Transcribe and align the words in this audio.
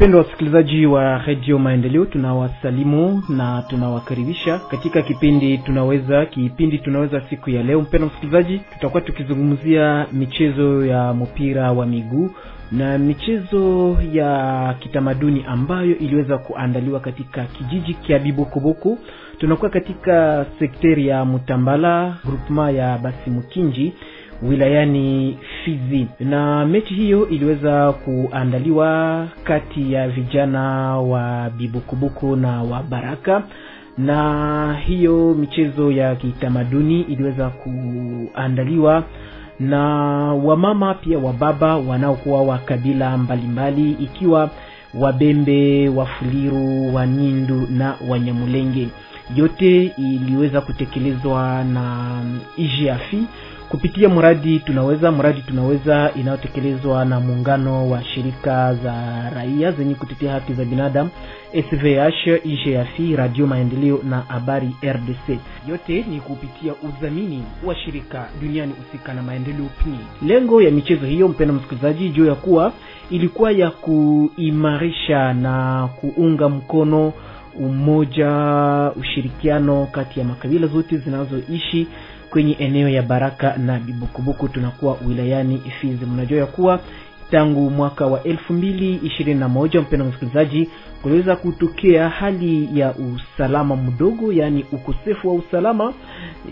Wapendwa 0.00 0.20
wasikilizaji 0.22 0.86
wa 0.86 1.18
redio 1.18 1.58
maendeleo 1.58 2.04
tunawasalimu 2.04 3.22
na 3.28 3.62
tunawakaribisha 3.68 4.58
katika 4.58 5.02
kipindi 5.02 5.58
tunaweza 5.58 6.26
kipindi 6.26 6.78
tunaweza 6.78 7.20
siku 7.30 7.50
ya 7.50 7.62
leo. 7.62 7.80
Mpendwa 7.80 8.08
msikilizaji 8.10 8.58
tutakuwa 8.72 9.00
tukizungumzia 9.00 10.06
michezo 10.12 10.86
ya 10.86 11.12
mpira 11.14 11.72
wa 11.72 11.86
miguu 11.86 12.30
na 12.72 12.98
michezo 12.98 13.96
ya 14.12 14.74
kitamaduni 14.80 15.44
ambayo 15.48 15.98
iliweza 15.98 16.38
kuandaliwa 16.38 17.00
katika 17.00 17.44
kijiji 17.44 17.94
kya 17.94 18.18
bibokoboko. 18.18 18.98
Tunakuwa 19.38 19.70
katika 19.70 20.46
sekteri 20.58 21.06
ya 21.08 21.24
mutambala 21.24 22.16
grupema 22.24 22.70
ya 22.70 22.98
basimukinji 22.98 23.92
wilayani 24.42 25.38
Fizi, 25.64 26.06
na 26.20 26.66
mechi 26.66 26.94
hiyo 26.94 27.28
iliweza 27.28 27.92
kuandaliwa 27.92 29.28
kati 29.44 29.92
ya 29.92 30.08
vijana 30.08 30.60
wa 30.98 31.50
Bibukubuku 31.50 32.36
na 32.36 32.62
wa 32.62 32.82
Baraka, 32.82 33.42
na 33.98 34.74
hiyo 34.86 35.34
michezo 35.34 35.90
ya 35.92 36.14
kitamaduni 36.16 37.00
iliweza 37.00 37.48
kuandaliwa 37.50 39.04
na 39.60 39.78
wamama 40.34 40.94
pia 40.94 41.18
wababa 41.18 41.76
wanaokuwa 41.76 42.42
wa 42.42 42.58
kabila 42.58 43.18
mbalimbali 43.18 43.90
ikiwa 43.92 44.50
Wabembe, 44.94 45.88
Wafuliru, 45.88 46.94
Wanindu 46.94 47.66
na 47.70 47.94
Wanyamulenge. 48.08 48.88
Yote 49.36 49.92
iliweza 49.98 50.60
kutekelezwa 50.60 51.64
na 51.64 52.06
IGAFI 52.56 53.24
kupitia 53.70 54.08
mradi 54.08 54.58
tunaweza 54.58 55.12
mradi 55.12 55.42
tunaweza 55.42 56.10
inayotekelezwa 56.16 57.04
na 57.04 57.20
muungano 57.20 57.90
wa 57.90 58.04
shirika 58.04 58.74
za 58.74 58.94
raia 59.34 59.72
zenye 59.72 59.94
kutetea 59.94 60.32
haki 60.32 60.54
za 60.54 60.64
binadamu 60.64 61.10
SVH, 61.52 62.26
IGF, 62.44 63.16
Radio 63.18 63.46
Maendeleo 63.46 64.00
na 64.08 64.20
Habari 64.20 64.70
RDC. 64.84 65.38
Yote 65.68 66.04
ni 66.10 66.20
kupitia 66.20 66.72
udhamini 66.88 67.42
wa 67.64 67.76
shirika 67.76 68.28
duniani 68.42 68.72
husika 68.72 69.14
na 69.14 69.22
maendeleo 69.22 69.66
PNUD. 69.84 69.98
Lengo 70.30 70.62
ya 70.62 70.70
michezo 70.70 71.06
hiyo, 71.06 71.28
mpendwa 71.28 71.56
msikilizaji, 71.56 72.08
juu 72.08 72.26
ya 72.26 72.34
kuwa 72.34 72.72
ilikuwa 73.10 73.52
ya 73.52 73.70
kuimarisha 73.70 75.32
na 75.34 75.88
kuunga 76.00 76.48
mkono 76.48 77.12
umoja, 77.58 78.30
ushirikiano 79.00 79.86
kati 79.92 80.18
ya 80.20 80.24
makabila 80.26 80.66
zote 80.66 80.96
zinazoishi 80.98 81.86
kwenye 82.30 82.52
eneo 82.52 82.88
ya 82.88 83.02
Baraka 83.02 83.56
na 83.56 83.78
Bibukubuku, 83.78 84.48
tunakuwa 84.48 84.96
wilayani 85.08 85.62
Fizi. 85.80 86.06
Mnajua 86.06 86.38
ya 86.38 86.46
kuwa 86.46 86.80
tangu 87.30 87.70
mwaka 87.70 88.06
wa 88.06 88.22
elfu 88.22 88.52
mbili 88.52 88.94
ishirini 88.94 89.40
na 89.40 89.48
moja 89.48 89.80
mpendwa 89.80 90.08
msikilizaji, 90.08 90.68
kuliweza 91.02 91.36
kutokea 91.36 92.08
hali 92.08 92.78
ya 92.80 92.94
usalama 92.94 93.76
mdogo, 93.76 94.32
yaani 94.32 94.64
ukosefu 94.72 95.28
wa 95.28 95.34
usalama 95.34 95.92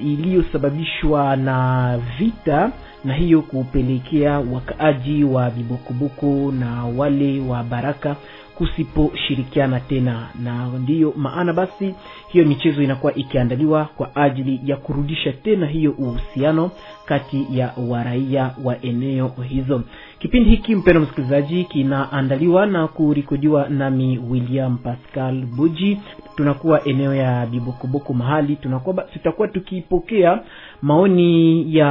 iliyosababishwa 0.03 1.37
na 1.37 1.99
vita, 2.19 2.71
na 3.05 3.15
hiyo 3.15 3.43
kupelekea 3.43 4.39
wakaaji 4.39 5.25
wa 5.25 5.51
Bibukubuku 5.51 6.53
na 6.61 6.85
wale 6.85 7.41
wa 7.41 7.63
Baraka 7.63 8.17
kusiposhirikiana 8.59 9.81
tena, 9.81 10.29
na 10.43 10.67
ndiyo 10.79 11.13
maana 11.17 11.53
basi 11.53 11.95
hiyo 12.29 12.45
michezo 12.45 12.83
inakuwa 12.83 13.15
ikiandaliwa 13.15 13.85
kwa 13.85 14.17
ajili 14.17 14.61
ya 14.67 14.77
kurudisha 14.77 15.33
tena 15.33 15.67
hiyo 15.67 15.91
uhusiano 15.99 16.71
kati 17.07 17.47
ya 17.53 17.73
waraia 17.89 18.51
wa 18.65 18.83
eneo 18.83 19.33
hizo. 19.49 19.83
Kipindi 20.19 20.51
hiki 20.51 20.75
mpendwa 20.75 21.03
msikilizaji, 21.03 21.65
kinaandaliwa 21.65 22.67
na 22.67 22.89
kurikodiwa 22.89 23.69
nami 23.69 24.19
William 24.31 24.79
Pascal 24.79 25.45
Buji. 25.57 25.99
Tunakuwa 26.37 26.85
eneo 26.85 27.15
ya 27.15 27.47
Bibukubuku 27.47 28.15
mahali 28.15 28.57
tunakuwa 28.57 29.03
tutakuwa 29.03 29.49
tukipokea 29.49 30.41
maoni 30.83 31.65
ya 31.77 31.89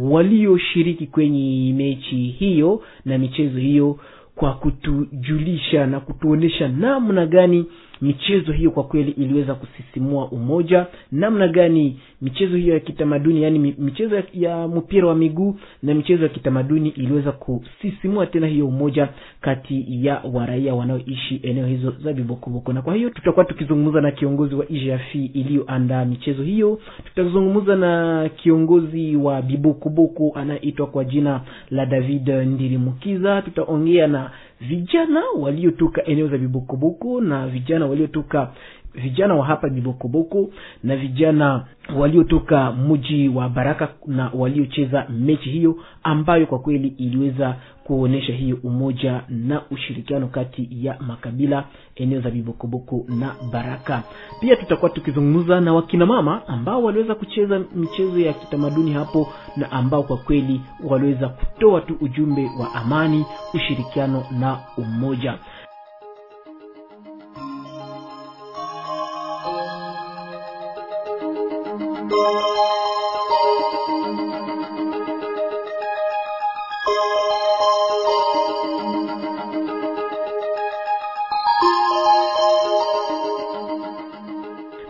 walioshiriki 0.00 1.06
kwenye 1.06 1.72
mechi 1.72 2.16
hiyo 2.38 2.82
na 3.04 3.18
michezo 3.18 3.58
hiyo 3.58 3.98
kwa 4.36 4.54
kutujulisha 4.54 5.86
na 5.86 6.00
kutuonesha 6.00 6.68
namna 6.68 7.26
gani 7.26 7.66
michezo 8.02 8.52
hiyo 8.52 8.70
kwa 8.70 8.84
kweli 8.84 9.10
iliweza 9.10 9.54
kusisimua 9.54 10.28
umoja, 10.30 10.86
namna 11.12 11.48
gani 11.48 12.00
michezo 12.22 12.56
hiyo 12.56 12.74
ya 12.74 12.80
kitamaduni, 12.80 13.42
yani 13.42 13.58
michezo 13.78 14.22
ya, 14.34 14.68
mpira 14.68 15.08
wa 15.08 15.14
miguu 15.14 15.56
na 15.82 15.94
michezo 15.94 16.22
ya 16.22 16.28
kitamaduni 16.28 16.88
iliweza 16.88 17.32
kusisimua 17.32 18.26
tena 18.26 18.46
hiyo 18.46 18.66
umoja 18.68 19.08
kati 19.40 19.86
ya 20.06 20.22
waraia 20.32 20.74
wanaoishi 20.74 21.40
eneo 21.42 21.66
hizo 21.66 21.94
za 22.04 22.12
Bibokoboko. 22.12 22.72
Na 22.72 22.82
kwa 22.82 22.94
hiyo 22.94 23.10
tutakuwa 23.10 23.44
tukizungumza 23.44 24.00
na 24.00 24.10
kiongozi 24.10 24.54
wa 24.54 24.68
IGAFI 24.68 25.24
iliyoandaa 25.24 26.04
michezo 26.04 26.42
hiyo, 26.42 26.80
tutazungumza 27.04 27.76
na 27.76 28.28
kiongozi 28.36 29.16
wa 29.16 29.42
Bibokoboko 29.42 30.32
anaitwa 30.34 30.86
kwa 30.86 31.04
jina 31.04 31.40
la 31.70 31.86
David 31.86 32.28
Ndirimukiza, 32.28 33.42
tutaongea 33.42 34.06
na 34.06 34.30
vijana 34.60 35.22
waliotoka 35.38 36.04
eneo 36.04 36.28
za 36.28 36.38
Bibokoboko 36.38 37.20
na 37.20 37.46
vijana 37.46 37.86
waliotoka 37.86 38.52
vijana 38.96 39.34
wa 39.34 39.46
hapa 39.46 39.68
Bibokoboko 39.68 40.48
na 40.82 40.96
vijana 40.96 41.64
waliotoka 41.96 42.72
mji 42.72 43.28
wa 43.28 43.48
Baraka 43.48 43.88
na 44.06 44.30
waliocheza 44.34 45.06
mechi 45.08 45.50
hiyo 45.50 45.76
ambayo 46.02 46.46
kwa 46.46 46.58
kweli 46.58 46.88
iliweza 46.88 47.56
kuonesha 47.84 48.32
hiyo 48.32 48.58
umoja 48.64 49.22
na 49.28 49.62
ushirikiano 49.70 50.26
kati 50.26 50.68
ya 50.70 50.96
makabila 51.00 51.64
eneo 51.96 52.20
za 52.20 52.30
Bibokoboko 52.30 53.04
na 53.08 53.34
Baraka. 53.52 54.02
Pia 54.40 54.56
tutakuwa 54.56 54.90
tukizungumza 54.90 55.60
na 55.60 55.74
wakina 55.74 56.06
mama 56.06 56.48
ambao 56.48 56.82
waliweza 56.82 57.14
kucheza 57.14 57.60
michezo 57.74 58.20
ya 58.20 58.32
kitamaduni 58.32 58.92
hapo 58.92 59.28
na 59.56 59.72
ambao 59.72 60.02
kwa 60.02 60.16
kweli 60.16 60.60
waliweza 60.84 61.28
kutoa 61.28 61.80
tu 61.80 61.96
ujumbe 62.00 62.50
wa 62.60 62.74
amani, 62.74 63.24
ushirikiano 63.54 64.24
na 64.40 64.58
umoja. 64.78 65.34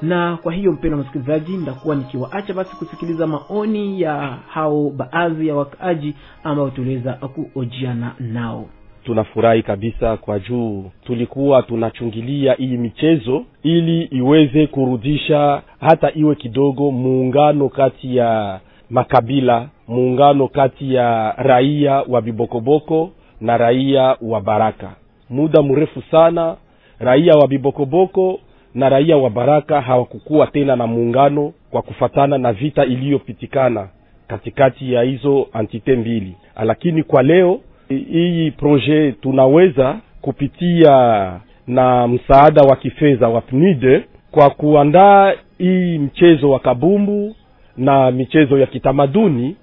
Na 0.03 0.37
kwa 0.37 0.53
hiyo 0.53 0.73
mpendo 0.73 0.97
msikilizaji, 0.99 1.57
nitakuwa 1.57 1.97
nikiwaacha 1.97 2.55
basi 2.55 2.77
kusikiliza 2.77 3.27
maoni 3.27 4.01
ya 4.01 4.39
hao 4.49 4.91
baadhi 4.91 5.49
ya 5.49 5.55
wakaaji 5.55 6.15
ambao 6.45 6.71
tuliweza 6.71 7.13
kuojiana 7.13 8.15
nao. 8.19 8.69
Tunafurahi 9.07 9.63
kabisa 9.63 10.17
kwa 10.17 10.39
juu 10.39 10.85
tulikuwa 11.05 11.63
tunachungilia 11.63 12.53
hii 12.55 12.77
michezo 12.77 13.45
ili 13.63 14.03
iweze 14.03 14.67
kurudisha 14.67 15.63
hata 15.81 16.13
iwe 16.15 16.35
kidogo 16.35 16.91
muungano 16.91 17.69
kati 17.69 18.17
ya 18.17 18.61
makabila, 18.91 19.69
muungano 19.89 20.49
kati 20.49 20.95
ya 20.95 21.33
raia 21.37 21.93
wa 22.09 22.23
Bibokoboko 22.23 23.11
na 23.41 23.57
raia 23.57 24.17
wa 24.23 24.41
Baraka. 24.41 24.91
Muda 25.31 25.63
mrefu 25.63 26.03
sana 26.11 26.57
raia 26.99 27.35
wa 27.35 27.49
Bibokoboko 27.49 28.41
na 28.75 28.89
raia 28.89 29.17
wa 29.17 29.31
Baraka 29.31 29.81
hawakukuwa 29.81 30.47
tena 30.47 30.77
na 30.77 30.87
muungano 30.87 31.53
kwa 31.71 31.83
kufatana 31.83 32.39
na 32.39 32.53
vita 32.53 32.85
iliyopitikana 32.85 33.89
katikati 34.29 34.93
ya 34.93 35.03
hizo 35.03 35.47
antite 35.53 35.97
mbili, 35.97 36.37
lakini 36.65 37.03
kwa 37.03 37.23
leo 37.23 37.61
hii 37.89 38.51
proje 38.51 39.13
tunaweza 39.13 39.97
kupitia 40.21 41.31
na 41.67 42.09
msaada 42.09 42.63
wa 42.63 42.77
kifedha 42.77 43.29
wa 43.29 43.41
PNUD 43.41 44.03
kwa 44.31 44.51
kuandaa 44.51 45.33
hii 45.59 45.99
mchezo 45.99 46.51
wa 46.51 46.59
kabumbu 46.59 47.37
na 47.77 48.11
michezo 48.11 48.59
ya 48.59 48.67
kitamaduni. 48.67 49.57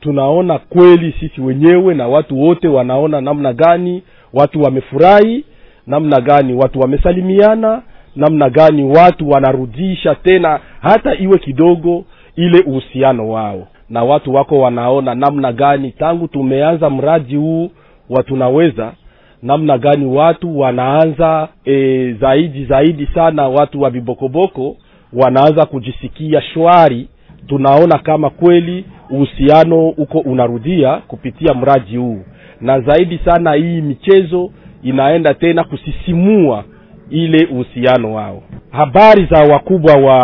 Tunaona 0.00 0.58
kweli 0.58 1.14
sisi 1.20 1.40
wenyewe 1.40 1.94
na 1.94 2.08
watu 2.08 2.40
wote 2.42 2.68
wanaona 2.68 3.20
namna 3.20 3.52
gani 3.52 4.02
watu 4.32 4.62
wamefurahi 4.62 5.44
namna 5.86 6.20
gani 6.20 6.54
watu 6.54 6.80
wamesalimiana 6.80 7.82
namna 8.16 8.50
gani 8.50 8.84
watu 8.84 9.28
wanarudisha 9.30 10.14
tena 10.14 10.60
hata 10.80 11.14
iwe 11.18 11.38
kidogo 11.38 12.04
ile 12.36 12.60
uhusiano 12.60 13.28
wao 13.30 13.68
na 13.90 14.04
watu 14.04 14.34
wako 14.34 14.58
wanaona 14.60 15.14
namna 15.14 15.52
gani 15.52 15.90
tangu 15.92 16.28
tumeanza 16.28 16.90
mradi 16.90 17.36
huu 17.36 17.70
wa 18.10 18.22
tunaweza 18.22 18.92
namna 19.42 19.78
gani 19.78 20.06
watu 20.06 20.58
wanaanza 20.58 21.48
e, 21.64 22.12
zaidi 22.20 22.64
zaidi 22.64 23.06
sana 23.14 23.48
watu 23.48 23.80
wa 23.80 23.90
vibokoboko 23.90 24.76
wanaanza 25.12 25.66
kujisikia 25.66 26.42
shwari. 26.42 27.08
Tunaona 27.46 27.98
kama 27.98 28.30
kweli 28.30 28.84
uhusiano 29.10 29.88
uko 29.88 30.18
unarudia 30.18 30.96
kupitia 30.96 31.54
mradi 31.54 31.96
huu 31.96 32.22
na 32.60 32.80
zaidi 32.80 33.18
sana 33.24 33.52
hii 33.52 33.80
michezo 33.80 34.50
inaenda 34.82 35.34
tena 35.34 35.64
kusisimua 35.64 36.64
ile 37.10 37.46
uhusiano 37.46 38.14
wao. 38.14 38.42
Habari 38.70 39.26
za 39.30 39.38
wakubwa 39.52 39.94
wa 39.94 40.18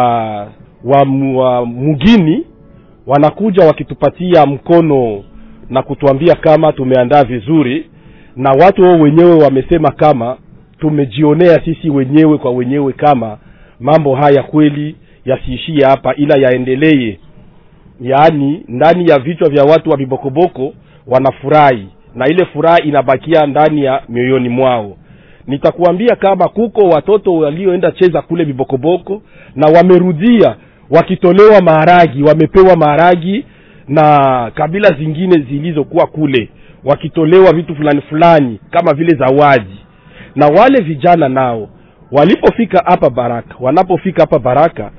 wa, 0.84 1.06
wa 1.34 1.66
mugini 1.66 2.46
wanakuja 3.06 3.67
wakitupatia 3.67 4.47
mkono 4.47 5.25
na 5.71 5.83
kutuambia 5.83 6.35
kama 6.35 6.73
tumeandaa 6.73 7.25
vizuri 7.25 7.87
na 8.37 8.51
watu 8.51 8.83
wao 8.83 9.01
wenyewe 9.01 9.35
wamesema 9.35 9.91
kama 9.91 10.37
tumejionea 10.79 11.61
sisi 11.65 11.91
wenyewe 11.91 12.39
kwa 12.39 12.51
wenyewe 12.51 12.93
kama 12.93 13.39
mambo 13.81 14.15
haya 14.15 14.43
kweli 14.43 14.97
yasiishie 15.25 15.85
hapa 15.85 16.15
ila 16.15 16.37
yaendelee. 16.39 17.19
Yaani 18.01 18.65
ndani 18.69 19.11
ya 19.11 19.19
vichwa 19.19 19.49
vya 19.49 19.65
watu 19.65 19.91
wa 19.91 19.97
vibokoboko 19.97 20.73
wanafurahi 21.07 21.89
na 22.15 22.27
ile 22.29 22.45
furaha 22.45 22.79
inabakia 22.83 23.47
ndani 23.47 23.85
ya 23.85 24.03
mioyoni 24.09 24.49
mwao. 24.49 24.97
Nitakuambia 25.47 26.17
kama 26.17 26.49
kuko 26.49 26.81
watoto 26.89 27.35
walioenda 27.35 27.91
cheza 27.91 28.23
kule 28.23 28.45
vibokoboko 28.45 29.23
na 29.55 29.67
wamerudia 29.67 30.57
wakitolewa 30.91 31.61
maharagi 31.63 32.23
wamepewa 32.23 32.77
maharagi 32.77 33.45
na 33.89 34.51
kabila 34.55 34.89
zingine 34.99 35.33
zilizokuwa 35.51 36.07
kule 36.07 36.49
wakitolewa 36.85 37.53
vitu 37.53 37.77
fulani 37.77 38.01
fulani 38.01 38.61
kama 38.71 38.95
vile 38.95 39.17
zawadi. 39.19 39.81
Na 40.37 40.47
wale 40.47 40.83
vijana 40.83 41.29
nao 41.29 41.69
walipofika 42.13 42.83
hapa 42.87 43.11
baraka 43.11 43.55
wanapofika 43.61 44.23
hapa 44.23 44.39
baraka 44.39 44.91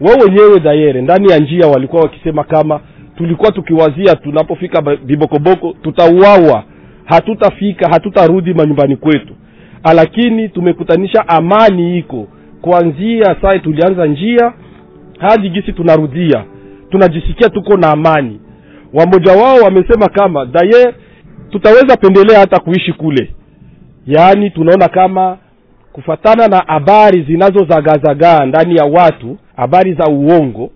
wao 0.00 0.16
wenyewe 0.26 0.60
dayere 0.60 1.02
ndani 1.02 1.32
ya 1.32 1.38
njia 1.38 1.66
walikuwa 1.66 2.02
wakisema 2.02 2.44
kama 2.44 2.80
tulikuwa 3.16 3.52
tukiwazia 3.52 4.16
tunapofika 4.16 4.96
vibokoboko 5.04 5.74
tutauawa 5.82 6.64
hatutafika 7.04 7.88
hatutarudi 7.88 8.54
manyumbani 8.54 8.96
kwetu. 8.96 9.34
Lakini 9.94 10.48
tumekutanisha 10.48 11.28
amani 11.28 11.98
iko. 11.98 12.28
Kuanzia 12.62 13.36
saa 13.42 13.58
tulianza 13.58 14.06
njia 14.06 14.52
hadi 15.20 15.50
gisi 15.50 15.72
tunarudia 15.72 16.44
tunajisikia 16.90 17.48
tuko 17.48 17.76
na 17.76 17.90
amani. 17.90 18.40
Wamoja 18.92 19.32
wao 19.32 19.56
wamesema 19.56 20.08
kama 20.08 20.46
daye 20.46 20.94
tutaweza 21.50 21.96
pendelea 21.96 22.38
hata 22.40 22.60
kuishi 22.60 22.92
kule. 22.92 23.30
Yaani 24.06 24.50
tunaona 24.50 24.88
kama 24.88 25.38
kufatana 25.92 26.48
na 26.48 26.58
habari 26.66 27.22
zinazozagazagaa 27.22 28.44
ndani 28.46 28.76
ya 28.76 28.84
watu 28.84 29.36
habari 29.56 29.94
za 29.94 30.04
uongo 30.06 30.70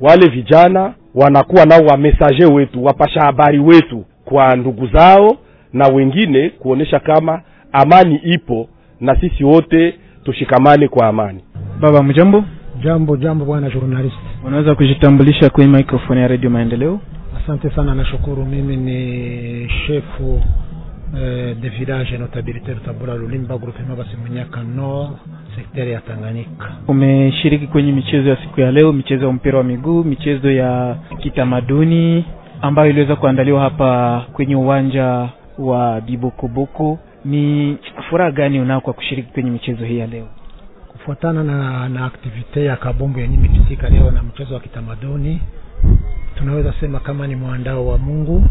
wale 0.00 0.28
vijana 0.28 0.94
wanakuwa 1.14 1.64
nao 1.66 1.80
wamesaje 1.86 2.44
wetu 2.44 2.84
wapasha 2.84 3.20
habari 3.20 3.58
wetu 3.58 4.04
kwa 4.24 4.56
ndugu 4.56 4.86
zao 4.86 5.36
na 5.72 5.88
wengine 5.88 6.50
kuonesha 6.50 7.00
kama 7.00 7.42
amani 7.72 8.20
ipo 8.24 8.68
na 9.00 9.20
sisi 9.20 9.44
wote 9.44 9.94
tushikamane 10.24 10.88
kwa 10.88 11.06
amani. 11.06 11.40
Baba 11.80 12.02
mjambo 12.02 12.44
jambo 12.86 13.16
jambo 13.16 13.44
bwana 13.44 13.70
journalist 13.70 14.16
unaweza 14.44 14.74
kujitambulisha 14.74 15.50
kwenye 15.50 15.76
microphone 15.76 16.20
ya 16.20 16.28
redio 16.28 16.50
maendeleo? 16.50 17.00
Asante 17.44 17.70
sana 17.70 17.94
nashukuru. 17.94 18.44
Mimi 18.44 18.76
ni 18.76 19.68
shefu 19.86 20.42
eh, 21.20 21.56
de 21.60 21.68
village 21.68 22.18
notabilite 22.18 22.74
rutabura 22.74 23.14
lulimba 23.14 23.58
groupement 23.58 23.98
basimunyaka 23.98 24.62
nord 24.62 25.10
sekteri 25.56 25.92
ya 25.92 26.00
tanganyika. 26.00 26.72
Umeshiriki 26.88 27.66
kwenye 27.66 27.92
michezo 27.92 28.28
ya 28.28 28.36
siku 28.36 28.60
ya 28.60 28.72
leo 28.72 28.92
michezo 28.92 29.26
ya 29.26 29.32
mpira 29.32 29.58
wa 29.58 29.64
miguu 29.64 30.04
michezo 30.04 30.50
ya 30.50 30.96
kitamaduni 31.18 32.24
ambayo 32.62 32.90
iliweza 32.90 33.16
kuandaliwa 33.16 33.60
hapa 33.60 34.24
kwenye 34.32 34.56
uwanja 34.56 35.28
wa 35.58 36.00
bibokoboko. 36.00 36.98
Ni 37.24 37.76
furaha 38.10 38.30
gani 38.30 38.60
unao 38.60 38.80
kwa 38.80 38.92
kushiriki 38.92 39.32
kwenye 39.32 39.50
michezo 39.50 39.84
hii 39.84 39.98
ya 39.98 40.06
leo 40.06 40.26
kufuatana 41.06 41.44
na 41.44 41.88
na 41.88 42.04
aktivite 42.04 42.64
ya 42.64 42.76
kabumbu 42.76 43.18
yenye 43.20 43.34
imepitika 43.34 43.88
leo 43.88 44.10
na 44.10 44.22
mchezo 44.22 44.54
wa 44.54 44.60
kitamaduni 44.60 45.40
tunaweza 46.38 46.74
sema 46.80 47.00
kama 47.00 47.26
ni 47.26 47.36
mwandao 47.36 47.86
wa 47.86 47.98
mungu 47.98 48.44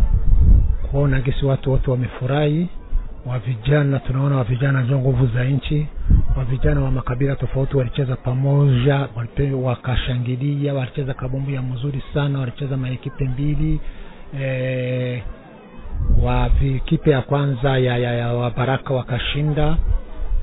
kuona 0.91 1.19
gesi 1.21 1.45
watu 1.45 1.71
wote 1.71 1.91
wamefurahi 1.91 2.67
wa 3.25 3.39
vijana 3.39 3.99
tunaona 3.99 4.35
wa 4.35 4.43
vijana 4.43 4.81
ndio 4.81 4.99
nguvu 4.99 5.27
za 5.27 5.43
nchi 5.43 5.87
wa 6.37 6.45
vijana 6.45 6.81
wa 6.81 6.91
makabila 6.91 7.35
tofauti 7.35 7.77
walicheza 7.77 8.15
pamoja 8.15 9.07
wakashangilia 9.63 10.73
walicheza 10.73 11.13
kabumbu 11.13 11.51
ya 11.51 11.61
mzuri 11.61 12.03
sana 12.13 12.39
walicheza 12.39 12.77
maekipe 12.77 13.25
mbili 13.25 13.79
e, 14.41 15.23
wa 16.23 16.49
kipe 16.85 17.11
ya 17.11 17.21
kwanza 17.21 17.77
ya, 17.77 17.97
ya, 17.97 18.13
ya 18.13 18.33
wabaraka 18.33 18.93
wakashinda 18.93 19.77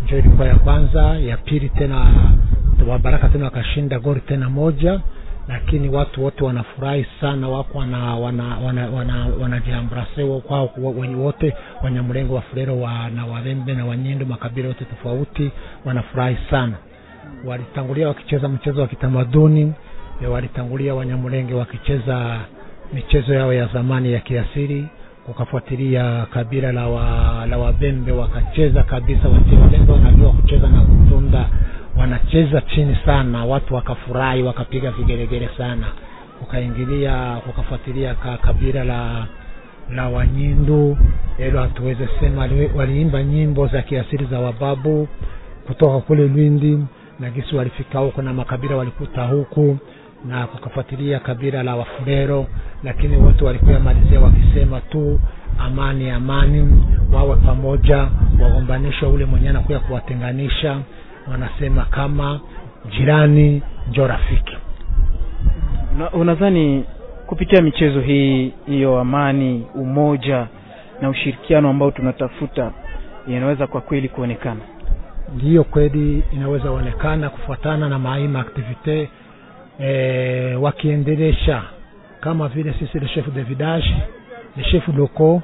njo 0.04 0.18
ilikuwa 0.18 0.48
ya 0.48 0.54
kwanza 0.54 1.02
ya 1.02 1.36
pili 1.36 1.68
tena 1.68 2.06
wabaraka 2.88 3.28
tena 3.28 3.44
wakashinda 3.44 3.98
gori 3.98 4.20
tena 4.20 4.50
moja. 4.50 5.00
Lakini 5.48 5.88
watu 5.88 6.24
wote 6.24 6.44
wanafurahi 6.44 7.06
sana 7.20 7.48
wako 7.48 7.78
wana 7.78 8.14
wana 8.16 8.58
wana 8.58 8.90
wana 8.90 9.26
wanajiambrase 9.40 10.22
wote 11.18 11.54
wanyamrengo 11.82 12.34
wafurero 12.34 12.80
wa, 12.80 13.10
na 13.10 13.26
wavembe 13.26 13.74
na 13.74 13.86
wanyendo 13.86 14.26
makabila 14.26 14.68
yote 14.68 14.84
tofauti 14.84 15.50
wanafurahi 15.84 16.36
sana. 16.50 16.74
Walitangulia 17.44 18.08
wakicheza 18.08 18.48
mchezo 18.48 18.80
wa 18.80 18.86
kitamaduni 18.88 19.72
walitangulia 20.32 20.94
wanyamrenge 20.94 21.54
wakicheza 21.54 22.38
michezo 22.94 23.34
yao 23.34 23.52
ya 23.52 23.66
zamani 23.66 24.12
ya 24.12 24.20
kiasiri 24.20 24.86
wakafuatilia 25.28 26.26
kabila 26.30 26.72
la 26.72 26.86
wa, 26.88 27.46
la 27.46 27.58
wabembe 27.58 28.12
wakacheza 28.12 28.82
kabisa 28.82 29.28
wabembe 29.28 29.92
wanajua 29.92 30.32
kucheza 30.32 30.68
na 30.68 30.80
kutunda 30.80 31.48
wanacheza 31.98 32.60
chini 32.60 32.96
sana 33.04 33.44
watu 33.44 33.74
wakafurahi 33.74 34.42
wakapiga 34.42 34.90
vigelegele 34.90 35.48
sana. 35.58 35.86
Ukaingilia 36.42 37.38
ukafuatilia 37.50 38.14
ka, 38.14 38.36
kabila 38.36 38.84
la 38.84 39.26
la 39.94 40.08
wanyindu 40.08 40.98
ilo 41.48 41.60
hatuweze 41.60 42.08
sema 42.20 42.48
waliimba 42.74 43.22
nyimbo 43.22 43.66
za 43.66 43.82
kiasiri 43.82 44.26
za 44.26 44.38
wababu 44.40 45.08
kutoka 45.66 45.98
kule 46.00 46.28
lwindi 46.28 46.78
na 47.20 47.30
gisi 47.30 47.56
walifika 47.56 47.98
huko 47.98 48.22
na 48.22 48.32
makabila 48.32 48.76
walikuta 48.76 49.24
huku 49.24 49.78
na 50.24 50.46
kukafuatilia 50.46 51.18
kabila 51.20 51.62
la 51.62 51.76
Wafulero, 51.76 52.46
lakini 52.84 53.16
wote 53.16 53.44
walikuwa 53.44 53.80
malizia 53.80 54.20
wakisema 54.20 54.80
tu 54.80 55.20
amani 55.58 56.10
amani 56.10 56.84
wawe 57.12 57.36
pamoja 57.36 58.08
wagombanisha 58.42 59.08
ule 59.08 59.24
mwenye 59.24 59.48
anakuya 59.48 59.78
kuwatenganisha. 59.80 60.78
Wanasema 61.30 61.84
kama 61.84 62.40
jirani 62.90 63.62
njo 63.90 64.06
rafiki. 64.06 64.56
Una, 65.94 66.10
unadhani 66.10 66.84
kupitia 67.26 67.62
michezo 67.62 68.00
hii 68.00 68.52
hiyo 68.66 69.00
amani 69.00 69.66
umoja 69.74 70.46
na 71.00 71.08
ushirikiano 71.08 71.68
ambao 71.70 71.90
tunatafuta 71.90 72.72
inaweza 73.28 73.66
kwa 73.66 73.80
kweli 73.80 74.08
kuonekana? 74.08 74.60
Ndiyo 75.36 75.64
kweli 75.64 76.22
inaweza 76.32 76.70
onekana 76.70 77.30
kufuatana 77.30 77.88
na 77.88 77.98
maima 77.98 78.40
aktivite 78.40 79.08
e, 79.80 80.54
wakiendelesha 80.54 81.62
kama 82.20 82.48
vile 82.48 82.74
sisi 82.78 82.98
le 83.00 83.08
chef 83.08 83.28
de 83.34 83.42
village 83.42 83.94
le 84.56 84.64
chef 84.64 84.88
loko 84.88 85.42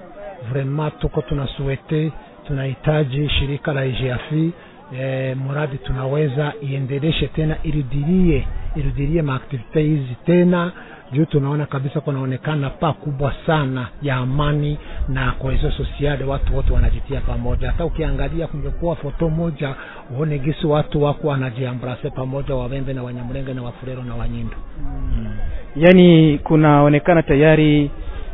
vraiment 0.52 0.99
tuko 0.99 1.23
tunasuete 1.23 2.12
tunahitaji 2.47 3.28
shirika 3.28 3.73
la 3.73 3.85
IGAFI 3.85 4.52
e, 5.00 5.35
mradi 5.35 5.78
tunaweza 5.78 6.52
iendeleshe 6.62 7.26
tena 7.26 7.57
irudilie 7.62 8.47
irudilie 8.76 9.23
maaktivite 9.23 9.83
hizi 9.83 10.16
tena 10.26 10.73
juu 11.12 11.25
tunaona 11.25 11.66
kabisa 11.66 12.00
kunaonekana 12.00 12.71
paa 12.71 12.92
kubwa 12.92 13.35
sana 13.47 13.88
ya 14.02 14.16
amani 14.16 14.78
na 15.09 15.33
kohesio 15.33 15.71
sosiale 15.71 16.25
watu 16.25 16.57
wote 16.57 16.73
wanajitia 16.73 17.21
pamoja 17.21 17.66
hata 17.71 17.85
ukiangalia 17.85 18.47
kungekuwa 18.47 18.97
foto 18.97 19.28
moja 19.28 19.75
uone 20.16 20.38
gisi 20.38 20.66
watu 20.66 21.02
wako 21.02 21.28
wanajiambrase 21.28 22.11
pamoja 22.11 22.54
wawembe 22.54 22.92
na 22.92 23.02
wanyamulenge 23.02 23.54
na 23.54 23.62
wafurero 23.62 24.02
na 24.02 24.14
wanyindo 24.14 24.57
mm. 24.83 25.37
yaani 25.76 26.38
kunaonekana 26.38 27.23
tayari 27.23 27.90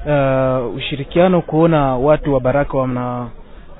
uh, 0.06 0.74
ushirikiano 0.76 1.42
kuona 1.42 1.96
watu 1.96 2.34
wa 2.34 2.40
baraka 2.40 2.78
wana 2.78 3.28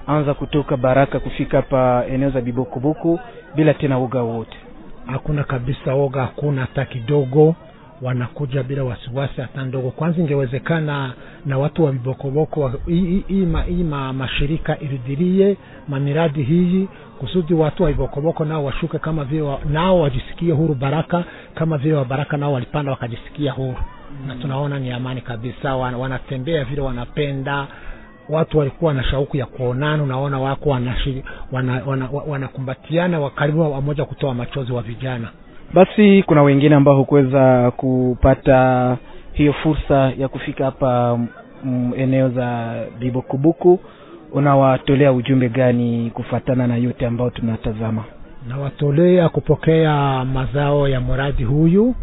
anza 0.07 0.35
kutoka 0.35 0.77
Baraka 0.77 1.21
kufika 1.21 1.57
hapa 1.57 2.05
eneo 2.11 2.31
za 2.31 2.41
Bibokoboko 2.41 3.21
bila 3.55 3.75
tena 3.75 3.99
woga 3.99 4.23
wote? 4.23 4.57
hakuna 5.07 5.45
kabisa 5.45 5.95
oga 5.95 6.21
hakuna 6.21 6.61
hata 6.61 6.85
kidogo 6.85 7.55
wanakuja 8.03 8.63
bila 8.63 8.85
wasiwasi 8.85 9.41
hata 9.41 9.65
ndogo 9.65 9.91
kwanza 9.91 10.21
ingewezekana 10.21 11.13
na 11.47 11.59
watu 11.59 11.85
wa 11.85 11.93
Bibokoboko 11.93 12.73
hii- 12.87 13.25
ma- 13.47 13.65
ma- 13.91 14.13
mashirika 14.13 14.81
irudilie 14.81 15.57
mamiradi 15.89 16.43
hii 16.43 16.89
kusudi 17.19 17.55
watu 17.55 17.83
wa 17.83 17.89
vibokoboko 17.93 18.45
nao 18.45 18.65
washuke 18.65 18.99
kama 18.99 19.25
vile 19.25 19.59
nao 19.71 20.01
wajisikie 20.01 20.53
huru 20.53 20.75
baraka 20.75 21.25
kama 21.55 21.79
vile 21.79 21.95
wa 21.95 22.05
baraka 22.05 22.37
nao 22.37 22.53
walipanda 22.53 22.91
wakajisikia 22.93 23.53
huru 23.53 23.77
mm. 24.21 24.29
na 24.29 24.37
tunaona 24.37 24.79
ni 24.79 24.93
amani 24.93 25.21
kabisa 25.21 25.77
wan, 25.77 25.95
wanatembea 25.95 26.65
vile 26.65 26.81
wanapenda 26.83 27.67
watu 28.29 28.59
walikuwa 28.59 28.95
na 28.95 29.05
shauku 29.05 29.37
ya 29.37 29.47
kuonana 29.47 30.03
unaona 30.03 30.39
wako 30.41 30.69
wanakumbatiana 30.71 31.23
wana, 31.53 31.73
wana, 31.87 32.09
wana 32.13 32.31
wanakumbatiana, 32.31 33.21
wamoja 33.69 34.05
kutoa 34.05 34.35
machozi 34.35 34.73
wa 34.73 34.83
vijana. 34.83 35.29
Basi 35.75 36.23
kuna 36.27 36.43
wengine 36.43 36.75
ambao 36.75 36.97
hukuweza 36.97 37.71
kupata 37.71 38.97
hiyo 39.33 39.53
fursa 39.53 40.13
ya 40.19 40.29
kufika 40.29 40.65
hapa 40.65 41.19
mm, 41.65 41.93
eneo 41.97 42.29
za 42.29 42.75
Bibokubuku, 42.99 43.81
unawatolea 44.33 45.13
ujumbe 45.13 45.49
gani 45.49 46.11
kufuatana 46.15 46.67
na 46.67 46.77
yote 46.77 47.07
ambao 47.07 47.31
tunatazama? 47.31 48.05
nawatolea 48.49 49.29
kupokea 49.29 50.25
mazao 50.25 50.89
ya 50.89 51.01
mradi 51.01 51.45
huyu. 51.45 51.95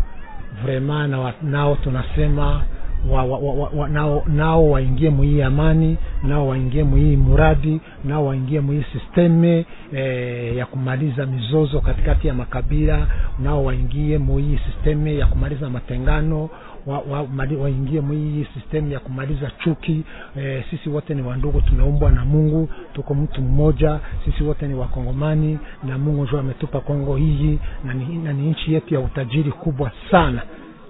Vrema 0.63 1.07
na 1.07 1.33
nao 1.41 1.75
tunasema 1.75 2.61
wa, 3.09 3.23
wa, 3.23 3.37
wa, 3.37 3.69
wa, 3.75 3.89
nao, 3.89 4.23
nao 4.27 4.69
waingie 4.71 5.09
muhii 5.09 5.41
amani 5.41 5.97
nao 6.23 6.47
waingie 6.47 6.83
muhii 6.83 7.17
muradi 7.17 7.81
nao 8.03 8.25
waingie 8.25 8.59
muhii 8.59 8.83
sisteme 8.93 9.65
eh, 9.93 10.55
ya 10.57 10.65
kumaliza 10.65 11.25
mizozo 11.25 11.81
katikati 11.81 12.27
ya 12.27 12.33
makabila 12.33 13.07
nao 13.39 13.65
waingie 13.65 14.17
muhii 14.17 14.59
sisteme 14.65 15.15
ya 15.15 15.25
kumaliza 15.27 15.69
matengano 15.69 16.49
wa, 16.85 16.99
wa, 16.99 17.27
waingie 17.61 18.01
muhii 18.01 18.45
sistemu 18.53 18.91
ya 18.91 18.99
kumaliza 18.99 19.51
chuki. 19.63 20.03
E, 20.37 20.63
sisi 20.69 20.89
wote 20.89 21.13
ni 21.15 21.21
wandugu 21.21 21.61
tumeumbwa 21.61 22.11
na 22.11 22.25
mungu 22.25 22.69
tuko 22.93 23.13
mtu 23.13 23.41
mmoja. 23.41 23.99
Sisi 24.25 24.43
wote 24.43 24.67
ni 24.67 24.73
wakongomani 24.73 25.59
na 25.83 25.97
mungu 25.97 26.23
njo 26.23 26.39
ametupa 26.39 26.79
kongo 26.79 27.15
hii 27.15 27.59
na 27.85 27.93
ni, 27.93 28.05
na 28.17 28.33
ni 28.33 28.49
nchi 28.49 28.73
yetu 28.73 28.93
ya 28.93 28.99
utajiri 28.99 29.51
kubwa 29.51 29.91
sana 30.11 30.41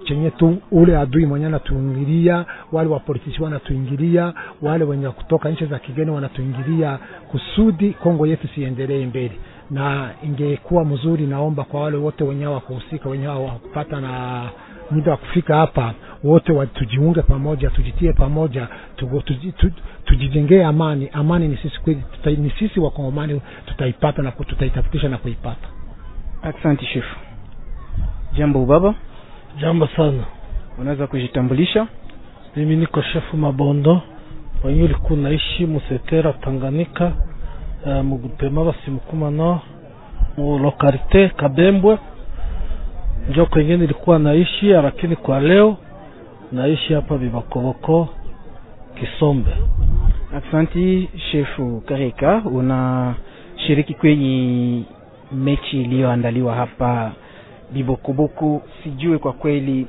chenye 0.04 0.30
tu 0.30 0.58
ule 0.70 0.96
adui 0.98 1.26
mwenye 1.26 1.46
anatuingilia 1.46 2.44
wale 2.72 2.88
wapolitisi 2.88 3.42
wanatuingilia 3.42 4.34
wale 4.62 4.84
wenye 4.84 5.08
kutoka 5.08 5.50
nchi 5.50 5.66
za 5.66 5.78
kigeni 5.78 6.10
wanatuingilia 6.10 6.98
kusudi 7.30 7.90
kongo 7.90 8.26
yetu 8.26 8.48
siendelee 8.54 9.06
mbele. 9.06 9.32
Na 9.70 10.10
ingekuwa 10.22 10.84
mzuri 10.84 11.26
naomba 11.26 11.64
kwa 11.64 11.80
wale 11.82 11.96
wote 11.96 12.24
wenye 12.24 12.46
wakuhusika 12.46 13.08
wenye 13.08 13.26
wakupata 13.28 14.00
na 14.00 14.42
muda 14.90 15.10
wa 15.10 15.16
kufika 15.16 15.56
hapa 15.56 15.94
wote 16.24 16.66
tujiunge 16.66 17.22
pamoja 17.22 17.70
tujitie 17.70 18.12
pamoja 18.12 18.68
tujijengee 20.04 20.64
amani. 20.64 21.08
Amani 21.12 21.48
ni 21.48 21.56
sisi 21.56 21.80
kweli 21.80 22.02
ni 22.36 22.50
sisi 22.58 22.80
wakongomani 22.80 23.40
tutaipata 23.66 24.22
na 24.22 24.30
tutaitafutisha 24.32 25.08
na 25.08 25.18
kuipata. 25.18 25.68
Asante 26.42 26.86
shefu. 26.86 27.16
Jambo 28.36 28.66
baba, 28.66 28.94
Jambo 29.60 29.86
sana, 29.86 30.24
unaweza 30.78 31.06
kujitambulisha? 31.06 31.86
mimi 32.56 32.76
niko 32.76 33.02
shefu 33.02 33.36
Mabondo 33.36 34.02
wenye 34.64 34.82
ulikuwa 34.82 35.18
naishi 35.18 35.66
Musetera 35.66 36.32
Tanganyika, 36.32 37.12
uh, 37.86 37.92
mugupema 38.04 38.64
basimukuma 38.64 39.30
no 39.30 39.60
mu 40.36 40.58
lokalite 40.58 41.28
Kabembwe 41.28 41.98
njo 43.30 43.46
kwenye 43.46 43.76
nilikuwa 43.76 44.18
naishi, 44.18 44.66
lakini 44.66 45.16
kwa 45.16 45.40
leo 45.40 45.76
naishi 46.52 46.94
hapa 46.94 47.18
Bibokoboko 47.18 48.08
Kisombe. 49.00 49.50
asanti 50.36 51.08
shefu 51.30 51.82
Kareka, 51.86 52.42
unashiriki 52.44 53.94
kwenye 53.94 54.82
mechi 55.32 55.80
iliyoandaliwa 55.82 56.54
hapa 56.54 57.12
Bibokoboko. 57.72 58.62
Sijue 58.82 59.18
kwa 59.18 59.32
kweli 59.32 59.86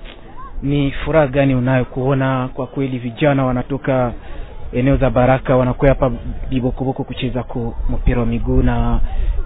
ni 0.63 0.91
furaha 0.91 1.27
gani 1.27 1.55
unayo 1.55 1.85
kuona 1.85 2.49
kwa 2.53 2.67
kweli 2.67 2.97
vijana 2.97 3.45
wanatoka 3.45 4.13
eneo 4.73 4.97
za 4.97 5.09
Baraka 5.09 5.55
wanakuwa 5.57 5.89
hapa 5.89 6.11
Bibukubuku 6.49 7.03
kucheza 7.03 7.43
ku 7.43 7.75
mpira 7.89 8.19
wa 8.19 8.25
miguu 8.25 8.61
na 8.63 8.99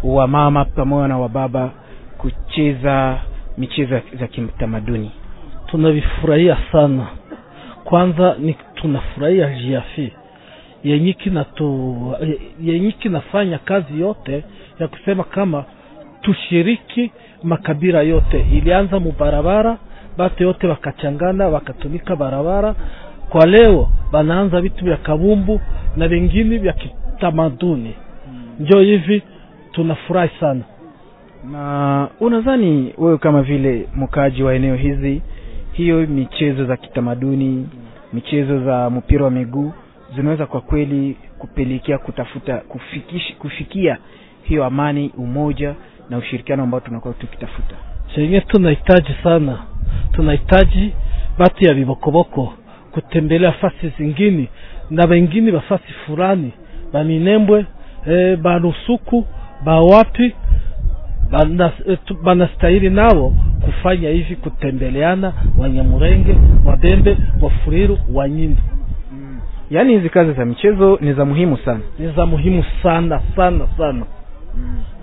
wamama 0.03 0.65
pamoja 0.65 1.08
na 1.08 1.17
wababa 1.17 1.72
kucheza 2.17 3.20
michezo 3.58 4.00
za 4.20 4.27
kitamaduni. 4.27 5.12
tunavifurahia 5.67 6.58
sana. 6.72 7.08
Kwanza 7.84 8.36
ni 8.39 8.56
tunafurahia 8.75 9.50
jiafi 9.53 10.12
yenyiki 10.84 11.20
kinatu 11.24 11.98
yenye 12.62 12.91
kinafanya 12.91 13.58
kazi 13.58 14.00
yote 14.00 14.44
ya 14.79 14.88
kusema 14.88 15.24
kama 15.24 15.63
tushiriki 16.22 17.12
makabila 17.44 18.01
yote. 18.01 18.46
Ilianza 18.51 19.00
mubarabara, 19.00 19.77
batu 20.17 20.44
yote 20.44 20.67
wakachangana 20.67 21.48
wakatumika 21.48 22.15
barabara. 22.15 22.75
Kwa 23.29 23.46
leo 23.46 23.89
banaanza 24.12 24.62
vitu 24.62 24.86
vya 24.86 24.98
kabumbu 24.98 25.62
na 25.96 26.08
vingine 26.08 26.58
vya 26.58 26.74
kitamaduni, 26.74 27.94
njo 28.60 28.79
hivi 28.79 29.24
tunafurahi 29.72 30.32
sana. 30.39 30.62
na 31.51 32.08
unadhani 32.20 32.94
wewe 32.98 33.17
kama 33.17 33.41
vile 33.41 33.88
mkaaji 33.96 34.44
wa 34.44 34.56
eneo 34.56 34.75
hizi 34.75 35.22
hiyo 35.72 36.08
michezo 36.08 36.65
za 36.65 36.77
kitamaduni 36.77 37.67
michezo 38.13 38.60
za 38.65 38.89
mpira 38.89 39.25
wa 39.25 39.32
miguu 39.32 39.72
zinaweza 40.15 40.46
kwa 40.46 40.62
kweli 40.62 41.17
kupelekea 41.39 41.98
kutafuta 41.98 42.58
kufikish, 42.58 43.36
kufikia 43.36 43.98
hiyo 44.44 44.65
amani 44.65 45.12
umoja 45.17 45.75
na 46.09 46.17
ushirikiano 46.17 46.63
ambao 46.63 46.79
tunakuwa 46.79 47.13
tukitafuta. 47.13 47.75
Chenye 48.15 48.41
tunahitaji 48.41 49.15
sana, 49.23 49.57
tunahitaji 50.11 50.93
batu 51.37 51.65
ya 51.65 51.73
vibokoboko 51.73 52.53
kutembelea 52.91 53.51
fasi 53.51 53.89
zingine 53.97 54.47
na 54.89 55.05
wengine 55.05 55.51
bafasi 55.51 55.93
fulani 56.05 56.51
baminembwe 56.93 57.65
e, 58.07 58.35
barusuku 58.35 59.25
bawapi 59.65 60.35
bana- 61.31 61.71
eh, 61.87 61.97
banastahili 62.23 62.89
nao 62.89 63.33
kufanya 63.65 64.09
hivi, 64.09 64.35
kutembeleana 64.35 65.33
Wanyamurenge, 65.57 66.35
Wabembe, 66.65 67.17
wafuriru 67.41 67.97
Wanyindu 68.13 68.61
yaani 69.71 69.93
hizi 69.93 70.09
kazi 70.09 70.33
za 70.33 70.45
michezo 70.45 70.97
ni 71.01 71.13
za 71.13 71.25
muhimu 71.25 71.57
sana. 71.57 71.79
Ni 71.99 72.11
za 72.11 72.25
muhimu 72.25 72.65
sana 72.83 73.21
sana 73.35 73.67
sana. 73.77 74.05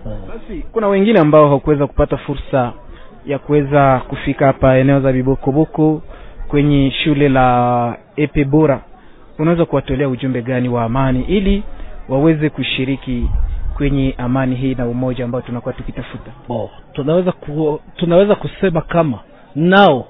Basi 0.04 0.62
kuna 0.72 0.88
wengine 0.88 1.18
ambao 1.20 1.46
hawakuweza 1.46 1.86
kupata 1.86 2.16
fursa 2.16 2.72
ya 3.26 3.38
kuweza 3.38 4.02
kufika 4.08 4.46
hapa 4.46 4.76
eneo 4.76 5.00
za 5.00 5.12
Bibokoboko 5.12 6.02
kwenye 6.48 6.90
shule 6.90 7.28
la 7.28 7.96
epe 8.16 8.44
bora. 8.44 8.80
Unaweza 9.38 9.64
kuwatolea 9.64 10.08
ujumbe 10.08 10.42
gani 10.42 10.68
wa 10.68 10.84
amani 10.84 11.22
ili 11.22 11.62
waweze 12.08 12.50
kushiriki 12.50 13.28
kwenye 13.76 14.14
amani 14.18 14.54
hii 14.56 14.74
na 14.74 14.86
umoja 14.86 15.24
ambao 15.24 15.40
tunakuwa 15.40 15.74
tukitafuta? 15.74 16.30
Bo, 16.48 16.70
tunaweza 16.92 17.32
ku, 17.32 17.80
tunaweza 17.96 18.34
kusema 18.34 18.80
kama 18.80 19.18
nao 19.54 20.06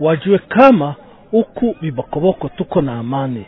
wajue 0.00 0.38
kama 0.38 0.94
huku 1.30 1.76
vibokoboko 1.80 2.48
tuko 2.48 2.80
na 2.82 2.98
amani, 2.98 3.44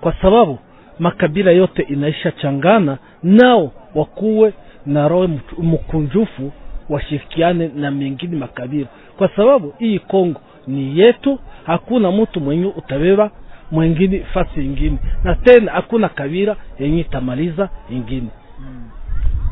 kwa 0.00 0.12
sababu 0.22 0.58
makabila 0.98 1.50
yote 1.50 1.82
inaisha 1.82 2.30
changana, 2.32 2.98
nao 3.22 3.72
wakuwe 3.94 4.52
na 4.86 5.08
roho 5.08 5.28
mkunjufu, 5.58 6.52
washirikiane 6.88 7.70
na 7.76 7.90
mengine 7.90 8.36
makabila, 8.36 8.86
kwa 9.18 9.28
sababu 9.36 9.74
hii 9.78 9.98
Kongo 9.98 10.40
ni 10.66 10.98
yetu, 10.98 11.38
hakuna 11.66 12.12
mtu 12.12 12.40
mwenye 12.40 12.66
utabeba 12.66 13.30
mwengine 13.70 14.20
fasi 14.20 14.60
ingine, 14.64 14.98
na 15.24 15.34
tena 15.34 15.72
hakuna 15.72 16.08
kabila 16.08 16.56
yenye 16.78 17.00
itamaliza 17.00 17.68
ingine. 17.90 18.28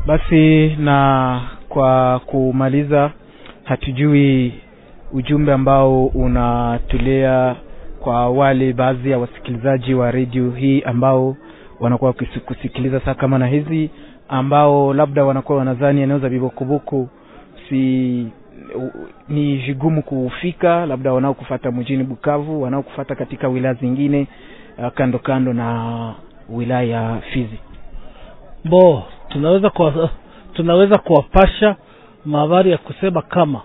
basi 0.07 0.67
na 0.79 1.41
kwa 1.69 2.19
kumaliza 2.25 3.11
hatujui 3.63 4.53
ujumbe 5.13 5.53
ambao 5.53 6.05
unatolea 6.05 7.55
kwa 7.99 8.29
wale 8.29 8.73
baadhi 8.73 9.11
ya 9.11 9.17
wasikilizaji 9.19 9.93
wa 9.93 10.11
redio 10.11 10.51
hii 10.51 10.81
ambao 10.81 11.35
wanakuwa 11.79 12.13
kusikiliza 12.45 12.99
saa 12.99 13.13
kama 13.13 13.37
na 13.37 13.47
hizi 13.47 13.89
ambao 14.29 14.93
labda 14.93 15.25
wanakuwa 15.25 15.57
wanadhani 15.57 16.01
eneo 16.01 16.19
za 16.19 16.29
bibokubuku 16.29 17.09
si 17.69 18.27
ni 19.29 19.57
vigumu 19.57 20.03
kufika 20.03 20.85
labda 20.85 21.13
wanaokufata 21.13 21.71
mjini 21.71 22.03
bukavu 22.03 22.61
wanaokufata 22.61 23.15
katika 23.15 23.47
wilaya 23.47 23.73
zingine 23.73 24.27
uh, 24.77 24.87
kando 24.87 25.19
kando 25.19 25.53
na 25.53 26.13
wilaya 26.49 26.83
ya 27.01 27.21
fizi. 27.33 27.59
Bo, 28.65 29.03
tunaweza 29.29 29.69
kwa, 29.69 30.09
tunaweza 30.53 30.97
kuwapasha 30.97 31.75
mahabari 32.25 32.71
ya 32.71 32.77
kusema 32.77 33.21
kama 33.21 33.61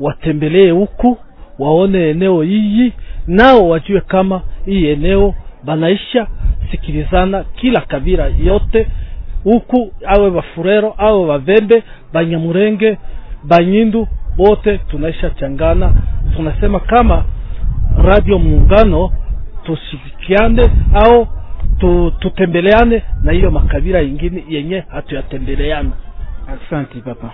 watembelee 0.00 0.70
huku 0.70 1.18
waone 1.58 2.10
eneo 2.10 2.42
hii, 2.42 2.92
nao 3.26 3.68
wajue 3.68 4.00
kama 4.00 4.42
hii 4.66 4.86
eneo 4.86 5.34
banaisha 5.64 6.26
sikilizana 6.70 7.44
kila 7.44 7.80
kabila 7.80 8.26
yote 8.44 8.88
huku, 9.44 9.92
awe 10.06 10.30
Wafurero 10.30 10.94
awe 10.98 11.24
Wavembe, 11.26 11.82
Banyamurenge, 12.12 12.98
Banyindu, 13.44 14.08
wote 14.38 14.78
tunaisha 14.78 15.30
changana. 15.30 15.92
Tunasema 16.36 16.80
kama 16.80 17.24
radio 18.04 18.38
muungano 18.38 19.10
tushirikiane 19.64 20.70
au 20.94 21.26
tu, 21.78 22.12
tutembeleane 22.18 23.02
na 23.22 23.32
hiyo 23.32 23.50
makabila 23.50 23.98
yingine 24.00 24.44
yenye 24.48 24.84
hatuyatembeleana. 24.88 25.90
Asante 26.66 27.00
papa. 27.00 27.30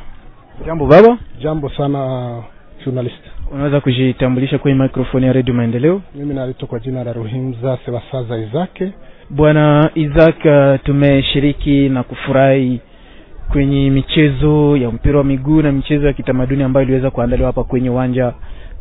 Jambo 0.67 0.87
baba, 0.87 1.19
jambo 1.43 1.71
sana 1.71 2.43
journalist 2.85 3.23
unaweza 3.53 3.81
kujitambulisha 3.81 4.59
kwenye 4.59 4.83
microphone 4.83 5.27
ya 5.27 5.33
Radio 5.33 5.55
Maendeleo? 5.55 6.03
mimi 6.15 6.35
naitwa 6.35 6.69
kwa 6.69 6.79
jina 6.81 7.05
la 7.05 7.13
ruhimza 7.13 7.79
sebasaza 7.85 8.39
izake 8.39 8.93
Bwana 9.31 9.91
Isaac, 9.95 10.45
uh, 10.45 10.81
tumeshiriki 10.85 11.89
na 11.89 12.03
kufurahi 12.03 12.81
kwenye 13.53 13.91
michezo 13.91 14.77
ya 14.77 14.91
mpira 14.91 15.19
wa 15.19 15.25
miguu 15.25 15.63
na 15.63 15.73
michezo 15.73 16.07
ya 16.07 16.13
kitamaduni 16.13 16.63
ambayo 16.63 16.85
iliweza 16.85 17.11
kuandaliwa 17.11 17.47
hapa 17.47 17.65
kwenye 17.65 17.91
uwanja 17.91 18.33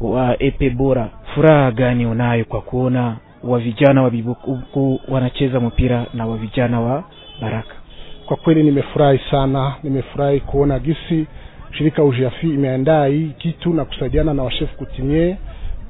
wa 0.01 0.43
Epe 0.43 0.69
Bora. 0.69 1.09
Furaha 1.35 1.71
gani 1.71 2.05
unayo 2.05 2.45
kwa 2.45 2.61
kuona 2.61 3.17
wa 3.43 3.59
vijana 3.59 4.03
wa 4.03 4.09
bibuku 4.09 4.99
wanacheza 5.07 5.59
mpira 5.59 6.05
na 6.13 6.25
wa 6.27 6.37
vijana 6.37 6.81
wa 6.81 7.03
Baraka? 7.41 7.73
kwa 8.25 8.37
kweli 8.37 8.63
nimefurahi 8.63 9.19
sana 9.31 9.75
nimefurahi 9.83 10.39
kuona 10.39 10.79
gisi 10.79 11.25
shirika 11.71 12.03
ujafi 12.03 12.49
imeandaa 12.49 13.05
hii 13.05 13.31
kitu 13.37 13.73
na 13.73 13.85
kusaidiana 13.85 14.33
na 14.33 14.43
washef 14.43 14.75
kutinye 14.75 15.37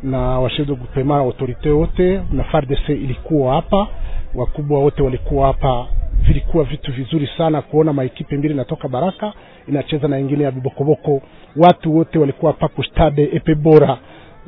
na 0.04 0.18
washef 0.20 0.68
de 0.68 0.76
groupement 0.76 1.20
autorite 1.22 1.70
wote 1.70 2.22
na 2.32 2.44
FARDC 2.44 2.90
ilikuwa 2.90 3.56
hapa 3.56 3.88
wakubwa 4.36 4.80
wote 4.80 5.04
walikuwa 5.04 5.48
hapa 5.48 5.88
vilikuwa 6.22 6.64
vitu 6.64 6.92
vizuri 6.94 7.30
sana 7.38 7.62
kuona 7.62 7.94
maekipe 7.94 8.38
mbili 8.38 8.54
natoka 8.54 8.88
baraka 8.88 9.34
inacheza 9.68 10.08
na 10.08 10.20
ingine 10.20 10.44
ya 10.44 10.52
bibokoboko. 10.52 11.22
Watu 11.56 11.96
wote 11.98 12.20
walikuwa 12.20 12.52
hapa 12.52 12.68
kustade 12.68 13.24
epe 13.34 13.56
bora. 13.56 13.98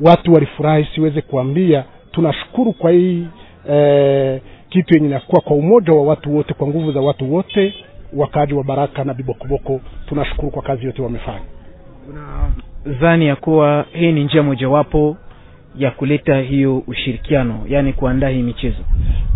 Watu 0.01 0.33
walifurahi 0.33 0.87
siweze 0.95 1.21
kuambia. 1.21 1.83
Tunashukuru 2.11 2.73
kwa 2.73 2.91
hii 2.91 3.27
eh, 3.69 4.41
kitu 4.69 4.93
yenye 4.95 5.07
inakuwa 5.07 5.41
kwa 5.41 5.55
umoja 5.55 5.93
wa 5.93 6.03
watu 6.03 6.35
wote 6.35 6.53
kwa 6.53 6.67
nguvu 6.67 6.91
za 6.91 7.01
watu 7.01 7.33
wote 7.33 7.73
wakaaji 8.13 8.53
wa 8.53 8.63
baraka 8.63 9.03
na 9.03 9.13
bibokoboko. 9.13 9.81
Tunashukuru 10.09 10.51
kwa 10.51 10.61
kazi 10.61 10.85
yote 10.85 11.01
wamefanya. 11.01 11.41
Zani 13.01 13.27
ya 13.27 13.35
kuwa 13.35 13.85
hii 13.93 14.11
ni 14.11 14.23
njia 14.23 14.43
mojawapo 14.43 15.17
ya 15.77 15.91
kuleta 15.91 16.39
hiyo 16.39 16.83
ushirikiano, 16.87 17.59
yaani 17.67 17.93
kuandaa 17.93 18.29
hii 18.29 18.41
michezo. 18.41 18.83